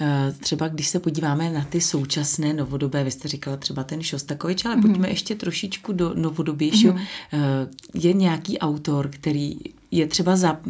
Eh, 0.00 0.32
třeba 0.32 0.68
když 0.68 0.88
se 0.88 1.00
podíváme 1.00 1.50
na 1.50 1.64
ty 1.64 1.80
současné 1.80 2.52
novodobé, 2.52 3.04
vy 3.04 3.10
jste 3.10 3.28
říkala 3.28 3.56
třeba 3.56 3.84
ten 3.84 4.02
Šostakovič, 4.02 4.64
ale 4.64 4.76
mm-hmm. 4.76 4.82
pojďme 4.82 5.08
ještě 5.08 5.34
trošičku 5.34 5.92
do 5.92 6.14
novodobějšího. 6.14 6.94
Mm-hmm. 6.94 7.68
Je 7.94 8.12
nějaký 8.12 8.58
autor, 8.58 9.08
který 9.08 9.56
je 9.90 10.06
třeba 10.06 10.36
za, 10.36 10.60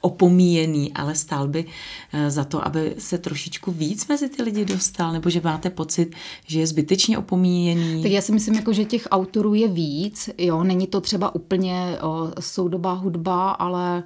opomíjený, 0.00 0.92
ale 0.94 1.14
stál 1.14 1.48
by 1.48 1.64
eh, 2.12 2.30
za 2.30 2.44
to, 2.44 2.66
aby 2.66 2.94
se 2.98 3.18
trošičku 3.18 3.72
víc 3.72 4.06
mezi 4.06 4.28
ty 4.28 4.42
lidi 4.42 4.64
dostal, 4.64 5.12
nebo 5.12 5.30
že 5.30 5.40
máte 5.44 5.70
pocit, 5.70 6.14
že 6.46 6.60
je 6.60 6.66
zbytečně 6.66 7.18
opomíjený? 7.18 8.02
Tak 8.02 8.12
já 8.12 8.20
si 8.20 8.32
myslím, 8.32 8.54
jako, 8.54 8.72
že 8.72 8.84
těch 8.84 9.08
autorů 9.10 9.54
je 9.54 9.68
víc, 9.68 10.30
jo, 10.38 10.64
není 10.64 10.86
to 10.86 11.00
třeba 11.00 11.34
úplně 11.34 11.98
o, 12.02 12.32
soudobá 12.40 12.92
hudba, 12.92 13.50
ale 13.50 14.02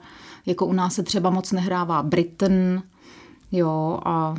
jako 0.47 0.67
u 0.67 0.73
nás 0.73 0.95
se 0.95 1.03
třeba 1.03 1.31
moc 1.31 1.53
nehrává 1.53 2.03
Britain, 2.03 2.83
Jo, 3.53 3.99
a 4.05 4.35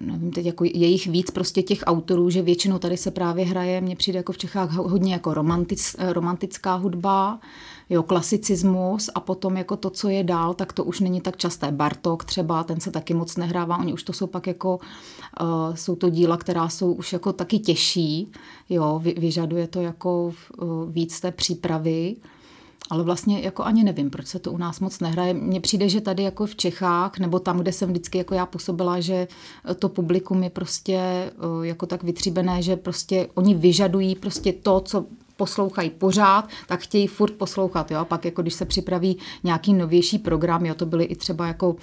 nevím, 0.00 0.30
teď 0.30 0.46
jako 0.46 0.64
je 0.64 0.86
jich 0.86 1.06
víc 1.06 1.30
prostě 1.30 1.62
těch 1.62 1.78
autorů, 1.86 2.30
že 2.30 2.42
většinou 2.42 2.78
tady 2.78 2.96
se 2.96 3.10
právě 3.10 3.44
hraje, 3.44 3.80
mně 3.80 3.96
přijde 3.96 4.16
jako 4.16 4.32
v 4.32 4.38
Čechách 4.38 4.72
hodně 4.72 5.12
jako 5.12 5.34
romantic, 5.34 5.96
romantická 5.98 6.74
hudba, 6.74 7.40
jo, 7.90 8.02
klasicismus 8.02 9.10
a 9.14 9.20
potom 9.20 9.56
jako 9.56 9.76
to, 9.76 9.90
co 9.90 10.08
je 10.08 10.24
dál, 10.24 10.54
tak 10.54 10.72
to 10.72 10.84
už 10.84 11.00
není 11.00 11.20
tak 11.20 11.36
časté. 11.36 11.72
Bartok 11.72 12.24
třeba, 12.24 12.64
ten 12.64 12.80
se 12.80 12.90
taky 12.90 13.14
moc 13.14 13.36
nehrává, 13.36 13.78
oni 13.78 13.92
už 13.92 14.02
to 14.02 14.12
jsou 14.12 14.26
pak 14.26 14.46
jako, 14.46 14.80
uh, 15.40 15.74
jsou 15.74 15.96
to 15.96 16.10
díla, 16.10 16.36
která 16.36 16.68
jsou 16.68 16.92
už 16.92 17.12
jako 17.12 17.32
taky 17.32 17.58
těžší, 17.58 18.32
jo, 18.68 19.00
vy, 19.02 19.14
vyžaduje 19.18 19.66
to 19.66 19.80
jako 19.80 20.24
uh, 20.26 20.92
víc 20.92 21.20
té 21.20 21.32
přípravy. 21.32 22.16
Ale 22.90 23.04
vlastně 23.04 23.40
jako 23.40 23.62
ani 23.62 23.84
nevím, 23.84 24.10
proč 24.10 24.26
se 24.26 24.38
to 24.38 24.52
u 24.52 24.56
nás 24.56 24.80
moc 24.80 25.00
nehraje. 25.00 25.34
Mně 25.34 25.60
přijde, 25.60 25.88
že 25.88 26.00
tady 26.00 26.22
jako 26.22 26.46
v 26.46 26.56
Čechách, 26.56 27.18
nebo 27.18 27.38
tam, 27.38 27.58
kde 27.58 27.72
jsem 27.72 27.88
vždycky 27.88 28.18
jako 28.18 28.34
já 28.34 28.46
působila, 28.46 29.00
že 29.00 29.28
to 29.78 29.88
publikum 29.88 30.42
je 30.42 30.50
prostě 30.50 30.94
eh, 30.96 31.32
jako 31.62 31.86
tak 31.86 32.02
vytříbené, 32.02 32.62
že 32.62 32.76
prostě 32.76 33.28
oni 33.34 33.54
vyžadují 33.54 34.14
prostě 34.14 34.52
to, 34.52 34.80
co 34.80 35.06
poslouchají 35.36 35.90
pořád, 35.90 36.48
tak 36.66 36.80
chtějí 36.80 37.06
furt 37.06 37.32
poslouchat. 37.32 37.90
Jo? 37.90 37.98
A 37.98 38.04
pak 38.04 38.24
jako 38.24 38.42
když 38.42 38.54
se 38.54 38.64
připraví 38.64 39.18
nějaký 39.44 39.74
novější 39.74 40.18
program, 40.18 40.66
jo, 40.66 40.74
to 40.74 40.86
byly 40.86 41.04
i 41.04 41.16
třeba 41.16 41.46
jako 41.46 41.76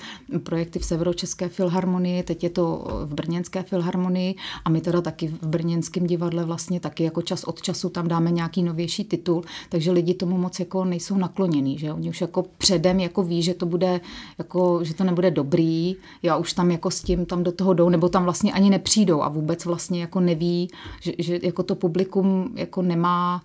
projekty 0.44 0.80
v 0.80 0.86
Severočeské 0.86 1.50
filharmonii, 1.50 2.24
teď 2.24 2.44
je 2.44 2.50
to 2.50 2.88
v 3.06 3.14
Brněnské 3.14 3.64
filharmonii 3.64 4.36
a 4.66 4.70
my 4.70 4.82
teda 4.82 5.02
taky 5.02 5.28
v 5.28 5.48
Brněnském 5.48 6.08
divadle 6.08 6.46
vlastně 6.46 6.80
taky 6.80 7.04
jako 7.04 7.22
čas 7.22 7.44
od 7.44 7.62
času 7.62 7.90
tam 7.90 8.08
dáme 8.08 8.32
nějaký 8.32 8.64
novější 8.64 9.04
titul, 9.04 9.44
takže 9.70 9.92
lidi 9.92 10.14
tomu 10.14 10.38
moc 10.38 10.60
jako 10.60 10.86
nejsou 10.86 11.18
naklonění, 11.18 11.78
že 11.78 11.94
oni 11.94 12.10
už 12.10 12.22
jako 12.22 12.46
předem 12.58 13.00
jako 13.00 13.24
ví, 13.24 13.44
že 13.44 13.54
to 13.54 13.66
bude 13.66 14.02
jako, 14.38 14.84
že 14.84 14.94
to 14.94 15.04
nebude 15.04 15.32
dobrý, 15.32 15.96
a 16.32 16.36
už 16.38 16.54
tam 16.54 16.72
jako 16.72 16.92
s 16.92 17.02
tím 17.02 17.26
tam 17.26 17.44
do 17.44 17.52
toho 17.52 17.74
jdou, 17.74 17.90
nebo 17.90 18.10
tam 18.10 18.24
vlastně 18.24 18.54
ani 18.54 18.70
nepřijdou 18.70 19.22
a 19.22 19.30
vůbec 19.30 19.66
vlastně 19.66 20.02
jako 20.02 20.20
neví, 20.20 20.70
že, 21.02 21.14
že 21.18 21.40
jako 21.44 21.64
to 21.64 21.76
publikum 21.76 22.52
jako 22.56 22.82
nemá 22.82 23.41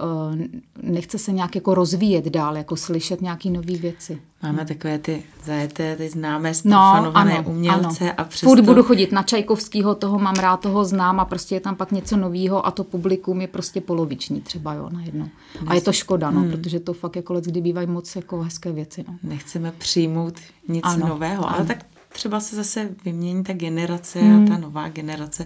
Eh, 0.00 0.48
nechce 0.82 1.18
se 1.18 1.32
nějak 1.32 1.54
jako 1.54 1.74
rozvíjet 1.74 2.24
dál, 2.24 2.56
jako 2.56 2.76
slyšet 2.76 3.20
nějaké 3.20 3.50
nové 3.50 3.76
věci. 3.76 4.20
Máme 4.42 4.64
takové 4.64 4.98
ty 4.98 5.22
zajeté, 5.44 5.96
ty 5.96 6.08
známé, 6.08 6.54
strofanované 6.54 7.32
no, 7.32 7.38
ano, 7.38 7.48
umělce 7.50 8.04
ano. 8.04 8.14
a 8.16 8.24
přesto... 8.24 8.46
Furt 8.46 8.60
budu 8.60 8.82
chodit 8.82 9.12
na 9.12 9.22
Čajkovskýho, 9.22 9.94
toho 9.94 10.18
mám 10.18 10.34
rád, 10.34 10.60
toho 10.60 10.84
znám 10.84 11.20
a 11.20 11.24
prostě 11.24 11.54
je 11.54 11.60
tam 11.60 11.76
pak 11.76 11.92
něco 11.92 12.16
nového 12.16 12.66
a 12.66 12.70
to 12.70 12.84
publikum 12.84 13.40
je 13.40 13.48
prostě 13.48 13.80
poloviční 13.80 14.40
třeba, 14.40 14.74
jo, 14.74 14.88
najednou. 14.92 15.28
A 15.66 15.74
je 15.74 15.80
to 15.80 15.92
škoda, 15.92 16.30
no, 16.30 16.40
hmm. 16.40 16.50
protože 16.50 16.80
to 16.80 16.92
fakt 16.92 17.16
jako 17.16 17.32
let, 17.32 17.44
kdy 17.44 17.60
bývají 17.60 17.86
moc 17.86 18.16
jako 18.16 18.42
hezké 18.42 18.72
věci, 18.72 19.04
no. 19.08 19.14
Nechceme 19.22 19.72
přijmout 19.78 20.34
nic 20.68 20.84
ano, 20.86 21.08
nového, 21.08 21.48
ano. 21.48 21.56
ale 21.56 21.66
tak 21.66 21.84
třeba 22.12 22.40
se 22.40 22.56
zase 22.56 22.88
vymění 23.04 23.44
ta 23.44 23.52
generace 23.52 24.20
hmm. 24.20 24.44
a 24.44 24.48
ta 24.48 24.58
nová 24.58 24.88
generace 24.88 25.44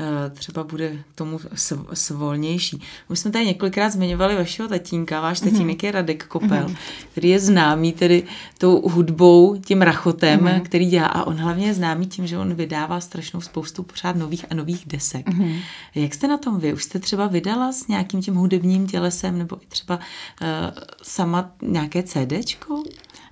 uh, 0.00 0.36
třeba 0.38 0.64
bude 0.64 0.96
k 1.12 1.14
tomu 1.14 1.40
svolnější. 1.94 2.82
Už 3.08 3.18
jsme 3.18 3.30
tady 3.30 3.46
několikrát 3.46 3.90
zmiňovali 3.90 4.36
vašeho 4.36 4.68
tatínka, 4.68 5.20
váš 5.20 5.40
mhm. 5.40 5.50
tatínek 5.50 5.82
hmm. 5.82 5.86
je 5.86 5.92
Radek 5.92 6.26
Kopel, 6.26 6.64
hmm. 6.66 6.76
který 7.12 7.28
je 7.28 7.40
známý 7.40 7.92
tedy 7.92 8.22
tou 8.58 8.88
hudbou, 8.88 9.56
tím 9.64 9.82
rachotem, 9.82 10.40
hmm. 10.40 10.60
který 10.60 10.86
dělá 10.86 11.06
a 11.06 11.24
on 11.24 11.36
hlavně 11.36 11.66
je 11.66 11.74
známý 11.74 12.06
tím, 12.06 12.26
že 12.26 12.38
on 12.38 12.54
vydává 12.54 13.00
strašnou 13.00 13.40
spoustu 13.40 13.82
pořád 13.82 14.16
nových 14.16 14.44
a 14.50 14.54
nových 14.54 14.82
desek. 14.86 15.28
Hmm. 15.28 15.58
Jak 15.94 16.14
jste 16.14 16.28
na 16.28 16.38
tom 16.38 16.60
vy? 16.60 16.72
Už 16.72 16.84
jste 16.84 16.98
třeba 16.98 17.26
vydala 17.26 17.72
s 17.72 17.86
nějakým 17.86 18.22
tím 18.22 18.34
hudebním 18.34 18.86
tělesem 18.86 19.38
nebo 19.38 19.56
i 19.62 19.66
třeba 19.68 19.96
uh, 19.96 20.48
sama 21.02 21.50
nějaké 21.62 22.02
CDčko? 22.02 22.82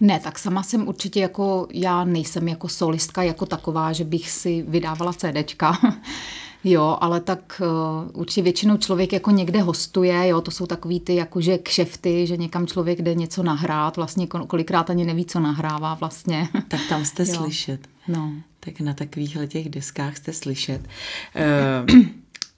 Ne, 0.00 0.20
tak 0.20 0.38
sama 0.38 0.62
jsem 0.62 0.88
určitě 0.88 1.20
jako, 1.20 1.66
já 1.72 2.04
nejsem 2.04 2.48
jako 2.48 2.68
solistka 2.68 3.22
jako 3.22 3.46
taková, 3.46 3.92
že 3.92 4.04
bych 4.04 4.30
si 4.30 4.64
vydávala 4.68 5.12
CDčka. 5.12 5.78
Jo, 6.64 6.98
ale 7.00 7.20
tak 7.20 7.62
uh, 7.64 8.20
určitě 8.20 8.42
většinou 8.42 8.76
člověk 8.76 9.12
jako 9.12 9.30
někde 9.30 9.60
hostuje, 9.62 10.28
jo, 10.28 10.40
to 10.40 10.50
jsou 10.50 10.66
takový 10.66 11.00
ty 11.00 11.14
jakože 11.14 11.58
kšefty, 11.58 12.26
že 12.26 12.36
někam 12.36 12.66
člověk 12.66 13.02
jde 13.02 13.14
něco 13.14 13.42
nahrát, 13.42 13.96
vlastně 13.96 14.26
kolikrát 14.26 14.90
ani 14.90 15.04
neví, 15.04 15.24
co 15.24 15.40
nahrává 15.40 15.94
vlastně. 15.94 16.48
Tak 16.68 16.80
tam 16.88 17.04
jste 17.04 17.24
jo. 17.28 17.34
slyšet. 17.34 17.80
No. 18.08 18.32
Tak 18.60 18.80
na 18.80 18.94
takovýchhle 18.94 19.46
těch 19.46 19.68
deskách 19.68 20.16
jste 20.16 20.32
slyšet. 20.32 20.80
Uh, 21.90 22.02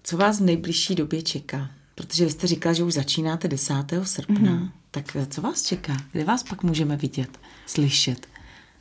co 0.03 0.17
vás 0.17 0.41
v 0.41 0.45
nejbližší 0.45 0.95
době 0.95 1.23
čeká? 1.23 1.71
Protože 2.01 2.25
vy 2.25 2.31
jste 2.31 2.47
říkala, 2.47 2.73
že 2.73 2.85
už 2.85 2.95
začínáte 2.95 3.49
10. 3.49 3.75
srpna. 4.03 4.51
Mm-hmm. 4.51 4.71
Tak 4.91 5.17
co 5.29 5.41
vás 5.41 5.63
čeká? 5.63 5.97
Kde 6.13 6.25
vás 6.25 6.43
pak 6.43 6.63
můžeme 6.63 6.97
vidět, 6.97 7.39
slyšet? 7.67 8.27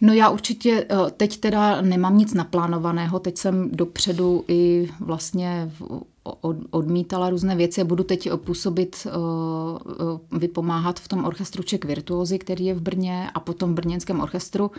No 0.01 0.13
já 0.13 0.29
určitě 0.29 0.85
eh, 0.89 1.11
teď 1.17 1.39
teda 1.39 1.81
nemám 1.81 2.17
nic 2.17 2.33
naplánovaného, 2.33 3.19
teď 3.19 3.37
jsem 3.37 3.69
dopředu 3.71 4.45
i 4.47 4.89
vlastně 4.99 5.71
odmítala 6.71 7.29
různé 7.29 7.55
věci 7.55 7.81
a 7.81 7.85
budu 7.85 8.03
teď 8.03 8.29
působit, 8.35 9.07
eh, 9.07 10.37
vypomáhat 10.37 10.99
v 10.99 11.07
tom 11.07 11.25
orchestru 11.25 11.63
Ček 11.63 11.85
Virtuozy, 11.85 12.39
který 12.39 12.65
je 12.65 12.73
v 12.73 12.81
Brně 12.81 13.29
a 13.33 13.39
potom 13.39 13.71
v 13.71 13.75
brněnském 13.75 14.19
orchestru, 14.21 14.71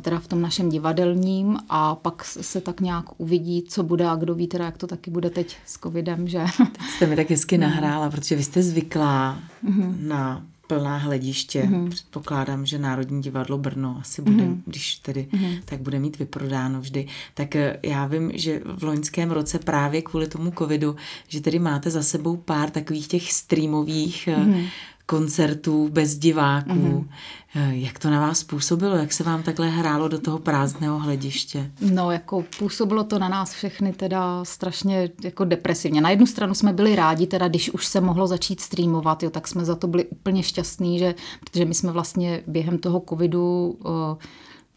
teda 0.00 0.18
v 0.18 0.28
tom 0.28 0.42
našem 0.42 0.68
divadelním 0.68 1.58
a 1.68 1.94
pak 1.94 2.24
se 2.24 2.60
tak 2.60 2.80
nějak 2.80 3.04
uvidí, 3.18 3.62
co 3.62 3.82
bude 3.82 4.08
a 4.08 4.16
kdo 4.16 4.34
ví 4.34 4.46
teda, 4.46 4.64
jak 4.64 4.78
to 4.78 4.86
taky 4.86 5.10
bude 5.10 5.30
teď 5.30 5.56
s 5.66 5.78
covidem, 5.78 6.28
že? 6.28 6.44
Teď 6.58 6.88
jste 6.96 7.06
mi 7.06 7.16
tak 7.16 7.30
hezky 7.30 7.58
nahrála, 7.68 8.10
protože 8.10 8.36
vy 8.36 8.42
jste 8.42 8.62
zvyklá 8.62 9.38
mm-hmm. 9.64 9.94
na 10.06 10.42
plná 10.68 10.96
hlediště. 10.96 11.62
Mm-hmm. 11.62 11.90
Předpokládám, 11.90 12.66
že 12.66 12.78
Národní 12.78 13.22
divadlo 13.22 13.58
Brno 13.58 13.96
asi 14.00 14.22
bude, 14.22 14.44
mm-hmm. 14.44 14.62
když 14.66 14.96
tedy, 14.96 15.28
mm-hmm. 15.32 15.60
tak 15.64 15.80
bude 15.80 15.98
mít 15.98 16.18
vyprodáno 16.18 16.80
vždy. 16.80 17.06
Tak 17.34 17.56
eh, 17.56 17.78
já 17.82 18.06
vím, 18.06 18.30
že 18.34 18.60
v 18.64 18.82
loňském 18.84 19.30
roce 19.30 19.58
právě 19.58 20.02
kvůli 20.02 20.26
tomu 20.26 20.52
covidu, 20.58 20.96
že 21.28 21.40
tedy 21.40 21.58
máte 21.58 21.90
za 21.90 22.02
sebou 22.02 22.36
pár 22.36 22.70
takových 22.70 23.08
těch 23.08 23.32
streamových 23.32 24.28
mm-hmm 24.28 24.68
koncertů 25.08 25.88
bez 25.88 26.18
diváků. 26.18 26.68
Mm-hmm. 26.70 27.70
Jak 27.70 27.98
to 27.98 28.10
na 28.10 28.20
vás 28.20 28.44
působilo? 28.44 28.96
Jak 28.96 29.12
se 29.12 29.24
vám 29.24 29.42
takhle 29.42 29.68
hrálo 29.68 30.08
do 30.08 30.18
toho 30.18 30.38
prázdného 30.38 30.98
hlediště? 30.98 31.70
No, 31.80 32.10
jako 32.10 32.44
působilo 32.58 33.04
to 33.04 33.18
na 33.18 33.28
nás 33.28 33.52
všechny 33.52 33.92
teda 33.92 34.44
strašně 34.44 35.10
jako 35.24 35.44
depresivně. 35.44 36.00
Na 36.00 36.10
jednu 36.10 36.26
stranu 36.26 36.54
jsme 36.54 36.72
byli 36.72 36.96
rádi, 36.96 37.26
teda 37.26 37.48
když 37.48 37.70
už 37.70 37.86
se 37.86 38.00
mohlo 38.00 38.26
začít 38.26 38.60
streamovat, 38.60 39.22
jo, 39.22 39.30
tak 39.30 39.48
jsme 39.48 39.64
za 39.64 39.74
to 39.74 39.86
byli 39.86 40.04
úplně 40.04 40.42
šťastní, 40.42 40.98
že, 40.98 41.14
protože 41.40 41.64
my 41.64 41.74
jsme 41.74 41.92
vlastně 41.92 42.42
během 42.46 42.78
toho 42.78 43.02
covidu 43.08 43.78
uh, 43.84 43.92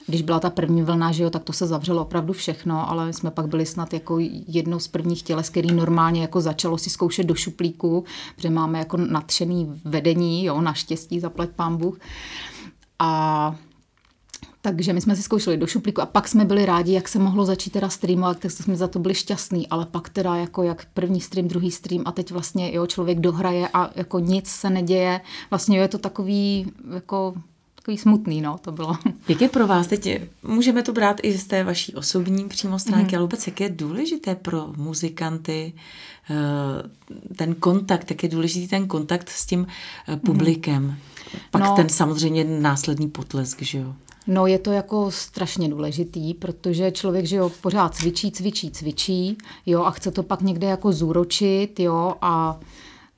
když 0.07 0.21
byla 0.21 0.39
ta 0.39 0.49
první 0.49 0.81
vlna, 0.83 1.11
že 1.11 1.23
jo, 1.23 1.29
tak 1.29 1.43
to 1.43 1.53
se 1.53 1.67
zavřelo 1.67 2.01
opravdu 2.01 2.33
všechno, 2.33 2.89
ale 2.89 3.13
jsme 3.13 3.31
pak 3.31 3.47
byli 3.47 3.65
snad 3.65 3.93
jako 3.93 4.17
jednou 4.47 4.79
z 4.79 4.87
prvních 4.87 5.23
těles, 5.23 5.49
který 5.49 5.73
normálně 5.73 6.21
jako 6.21 6.41
začalo 6.41 6.77
si 6.77 6.89
zkoušet 6.89 7.23
do 7.23 7.35
šuplíku, 7.35 8.03
protože 8.35 8.49
máme 8.49 8.79
jako 8.79 8.97
nadšený 8.97 9.81
vedení, 9.85 10.45
jo, 10.45 10.61
naštěstí, 10.61 11.19
zaplať 11.19 11.49
pán 11.49 11.77
Bůh. 11.77 11.99
A 12.99 13.55
takže 14.61 14.93
my 14.93 15.01
jsme 15.01 15.15
si 15.15 15.23
zkoušeli 15.23 15.57
do 15.57 15.67
šuplíku 15.67 16.01
a 16.01 16.05
pak 16.05 16.27
jsme 16.27 16.45
byli 16.45 16.65
rádi, 16.65 16.93
jak 16.93 17.07
se 17.07 17.19
mohlo 17.19 17.45
začít 17.45 17.69
teda 17.69 17.89
streamovat, 17.89 18.39
tak 18.39 18.51
jsme 18.51 18.75
za 18.75 18.87
to 18.87 18.99
byli 18.99 19.15
šťastní, 19.15 19.67
ale 19.67 19.85
pak 19.85 20.09
teda 20.09 20.35
jako 20.35 20.63
jak 20.63 20.85
první 20.93 21.21
stream, 21.21 21.47
druhý 21.47 21.71
stream 21.71 22.03
a 22.05 22.11
teď 22.11 22.31
vlastně 22.31 22.73
jo, 22.73 22.87
člověk 22.87 23.19
dohraje 23.19 23.67
a 23.73 23.89
jako 23.95 24.19
nic 24.19 24.47
se 24.47 24.69
neděje. 24.69 25.21
Vlastně 25.49 25.77
jo, 25.77 25.81
je 25.81 25.87
to 25.87 25.97
takový 25.97 26.71
jako 26.93 27.33
takový 27.81 27.97
smutný, 27.97 28.41
no, 28.41 28.57
to 28.61 28.71
bylo. 28.71 28.97
Jak 29.27 29.41
je 29.41 29.49
pro 29.49 29.67
vás 29.67 29.87
teď, 29.87 30.21
můžeme 30.43 30.83
to 30.83 30.93
brát 30.93 31.17
i 31.23 31.37
z 31.37 31.47
té 31.47 31.63
vaší 31.63 31.95
osobní 31.95 32.49
přímo 32.49 32.79
stránky, 32.79 33.11
mm. 33.11 33.15
ale 33.15 33.21
vůbec 33.21 33.47
jak 33.47 33.61
je 33.61 33.69
důležité 33.69 34.35
pro 34.35 34.73
muzikanty 34.77 35.73
eh, 36.29 37.35
ten 37.35 37.55
kontakt, 37.55 38.09
jak 38.09 38.23
je 38.23 38.29
důležitý 38.29 38.67
ten 38.67 38.87
kontakt 38.87 39.29
s 39.29 39.45
tím 39.45 39.67
eh, 40.07 40.17
publikem. 40.17 40.83
Mm. 40.83 40.95
Pak 41.51 41.61
no, 41.61 41.75
ten 41.75 41.89
samozřejmě 41.89 42.43
následný 42.43 43.09
potlesk, 43.09 43.61
že 43.61 43.77
jo? 43.77 43.95
No 44.27 44.47
je 44.47 44.59
to 44.59 44.71
jako 44.71 45.11
strašně 45.11 45.69
důležitý, 45.69 46.33
protože 46.33 46.91
člověk, 46.91 47.25
že 47.25 47.35
jo, 47.35 47.51
pořád 47.61 47.95
cvičí, 47.95 48.31
cvičí, 48.31 48.71
cvičí, 48.71 49.37
jo, 49.65 49.83
a 49.83 49.91
chce 49.91 50.11
to 50.11 50.23
pak 50.23 50.41
někde 50.41 50.67
jako 50.67 50.91
zúročit, 50.91 51.79
jo, 51.79 52.13
a 52.21 52.59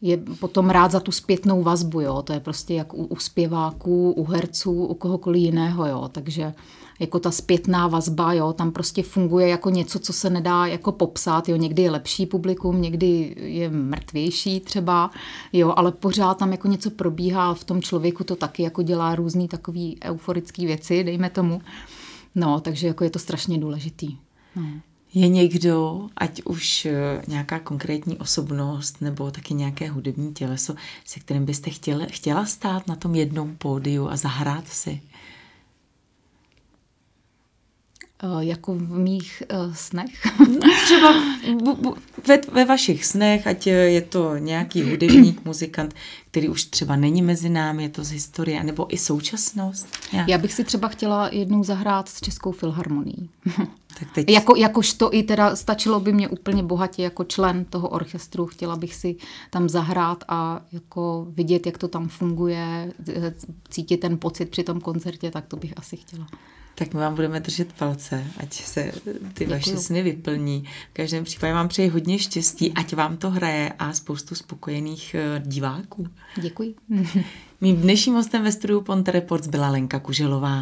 je 0.04 0.18
potom 0.18 0.70
rád 0.70 0.92
za 0.92 1.00
tu 1.00 1.12
zpětnou 1.12 1.64
vazbu, 1.64 2.02
jo, 2.02 2.22
to 2.22 2.34
je 2.34 2.40
prostě 2.40 2.74
jak 2.74 2.94
u, 2.94 3.04
u 3.06 3.16
zpěváků, 3.16 4.12
u 4.12 4.24
herců, 4.24 4.86
u 4.86 4.94
kohokoliv 4.94 5.42
jiného, 5.42 5.86
jo, 5.86 6.10
takže 6.12 6.54
jako 7.00 7.20
ta 7.20 7.32
zpětná 7.32 7.88
vazba, 7.88 8.34
jo, 8.34 8.54
tam 8.54 8.72
prostě 8.72 9.04
funguje 9.04 9.48
jako 9.48 9.70
něco, 9.70 10.00
co 10.00 10.14
se 10.14 10.30
nedá 10.30 10.66
jako 10.66 10.92
popsat, 10.92 11.50
jo, 11.50 11.56
někdy 11.56 11.82
je 11.82 11.92
lepší 11.92 12.26
publikum, 12.26 12.82
někdy 12.82 13.36
je 13.40 13.70
mrtvější 13.70 14.60
třeba, 14.60 15.12
jo, 15.54 15.74
ale 15.76 15.92
pořád 15.92 16.38
tam 16.38 16.52
jako 16.52 16.68
něco 16.68 16.90
probíhá, 16.90 17.54
v 17.54 17.64
tom 17.64 17.82
člověku 17.82 18.24
to 18.24 18.36
taky 18.36 18.64
jako 18.64 18.82
dělá 18.82 19.16
různý 19.16 19.48
takový 19.48 19.98
euforický 20.04 20.66
věci, 20.66 21.04
dejme 21.04 21.30
tomu. 21.30 21.62
No, 22.36 22.60
takže 22.60 22.88
jako 22.88 23.04
je 23.04 23.10
to 23.10 23.20
strašně 23.20 23.58
důležitý. 23.58 24.18
No. 24.56 24.64
Je 25.14 25.28
někdo, 25.28 26.08
ať 26.16 26.42
už 26.44 26.86
eh, 26.86 27.22
nějaká 27.28 27.60
konkrétní 27.60 28.18
osobnost 28.18 29.02
nebo 29.02 29.32
taky 29.32 29.54
nějaké 29.54 29.90
hudební 29.90 30.34
těleso, 30.34 30.76
se 31.06 31.20
kterým 31.20 31.46
byste 31.46 31.70
chtěla, 31.70 32.06
chtěla 32.06 32.46
stát 32.46 32.88
na 32.88 32.96
tom 32.96 33.16
jednom 33.16 33.56
pódiu 33.56 34.08
a 34.08 34.16
zahrát 34.18 34.68
si? 34.68 35.02
Eh, 38.06 38.13
jako 38.40 38.74
v 38.74 38.98
mých 38.98 39.44
uh, 39.54 39.74
snech. 39.74 40.12
Třeba 40.86 41.14
bu, 41.64 41.76
bu, 41.76 41.96
ve, 42.28 42.40
ve 42.52 42.66
vašich 42.66 43.06
snech, 43.06 43.48
ať 43.48 43.68
je 43.68 44.02
to 44.02 44.38
nějaký 44.38 44.84
hudebník, 44.84 45.42
muzikant, 45.46 45.94
který 46.32 46.50
už 46.50 46.66
třeba 46.66 46.96
není 46.96 47.22
mezi 47.22 47.50
námi, 47.50 47.84
je 47.84 47.90
to 47.90 48.04
z 48.04 48.12
historie, 48.12 48.64
nebo 48.64 48.94
i 48.94 48.98
současnost. 48.98 49.88
Nějak. 50.12 50.28
Já 50.28 50.38
bych 50.38 50.54
si 50.54 50.64
třeba 50.64 50.88
chtěla 50.88 51.30
jednou 51.32 51.64
zahrát 51.64 52.10
s 52.10 52.22
Českou 52.22 52.52
filharmonií. 52.52 53.30
Tak 54.00 54.12
teď... 54.14 54.30
jako, 54.30 54.56
jakož 54.56 54.94
to 54.94 55.14
i 55.14 55.24
teda 55.24 55.56
stačilo 55.56 56.00
by 56.00 56.14
mě 56.14 56.28
úplně 56.28 56.64
bohatě 56.64 57.04
jako 57.04 57.24
člen 57.24 57.66
toho 57.66 57.90
orchestru, 57.90 58.46
chtěla 58.46 58.76
bych 58.76 58.96
si 58.96 59.16
tam 59.50 59.70
zahrát 59.70 60.24
a 60.28 60.62
jako 60.72 61.28
vidět, 61.30 61.66
jak 61.66 61.78
to 61.78 61.88
tam 61.88 62.08
funguje, 62.08 62.94
cítit 63.70 63.98
ten 63.98 64.18
pocit 64.18 64.50
při 64.50 64.64
tom 64.64 64.82
koncertě, 64.82 65.32
tak 65.32 65.46
to 65.46 65.58
bych 65.58 65.74
asi 65.78 65.98
chtěla. 65.98 66.28
Tak 66.84 66.94
my 66.94 67.00
vám 67.00 67.16
budeme 67.16 67.40
držet 67.40 67.74
palce, 67.74 68.24
ať 68.38 68.54
se 68.54 68.92
ty 69.04 69.14
Děkuju. 69.34 69.50
vaše 69.50 69.78
sny 69.78 70.04
vyplní. 70.04 70.64
V 70.92 70.94
každém 70.94 71.24
případě 71.24 71.54
vám 71.54 71.68
přeji 71.68 71.90
hodně 71.90 72.20
štěstí, 72.20 72.74
ať 72.74 72.94
vám 72.94 73.18
to 73.18 73.30
hraje 73.30 73.74
a 73.80 73.94
spoustu 73.94 74.36
spokojených 74.36 75.16
eh, 75.16 75.42
diváků. 75.46 76.08
Děkuji. 76.42 76.76
Mým 77.62 77.76
dnešním 77.76 78.16
hostem 78.16 78.44
ve 78.44 78.52
studiu 78.52 78.82
Ponte 78.82 79.12
Reports 79.12 79.48
byla 79.48 79.70
Lenka 79.70 80.00
Kuželová. 80.00 80.62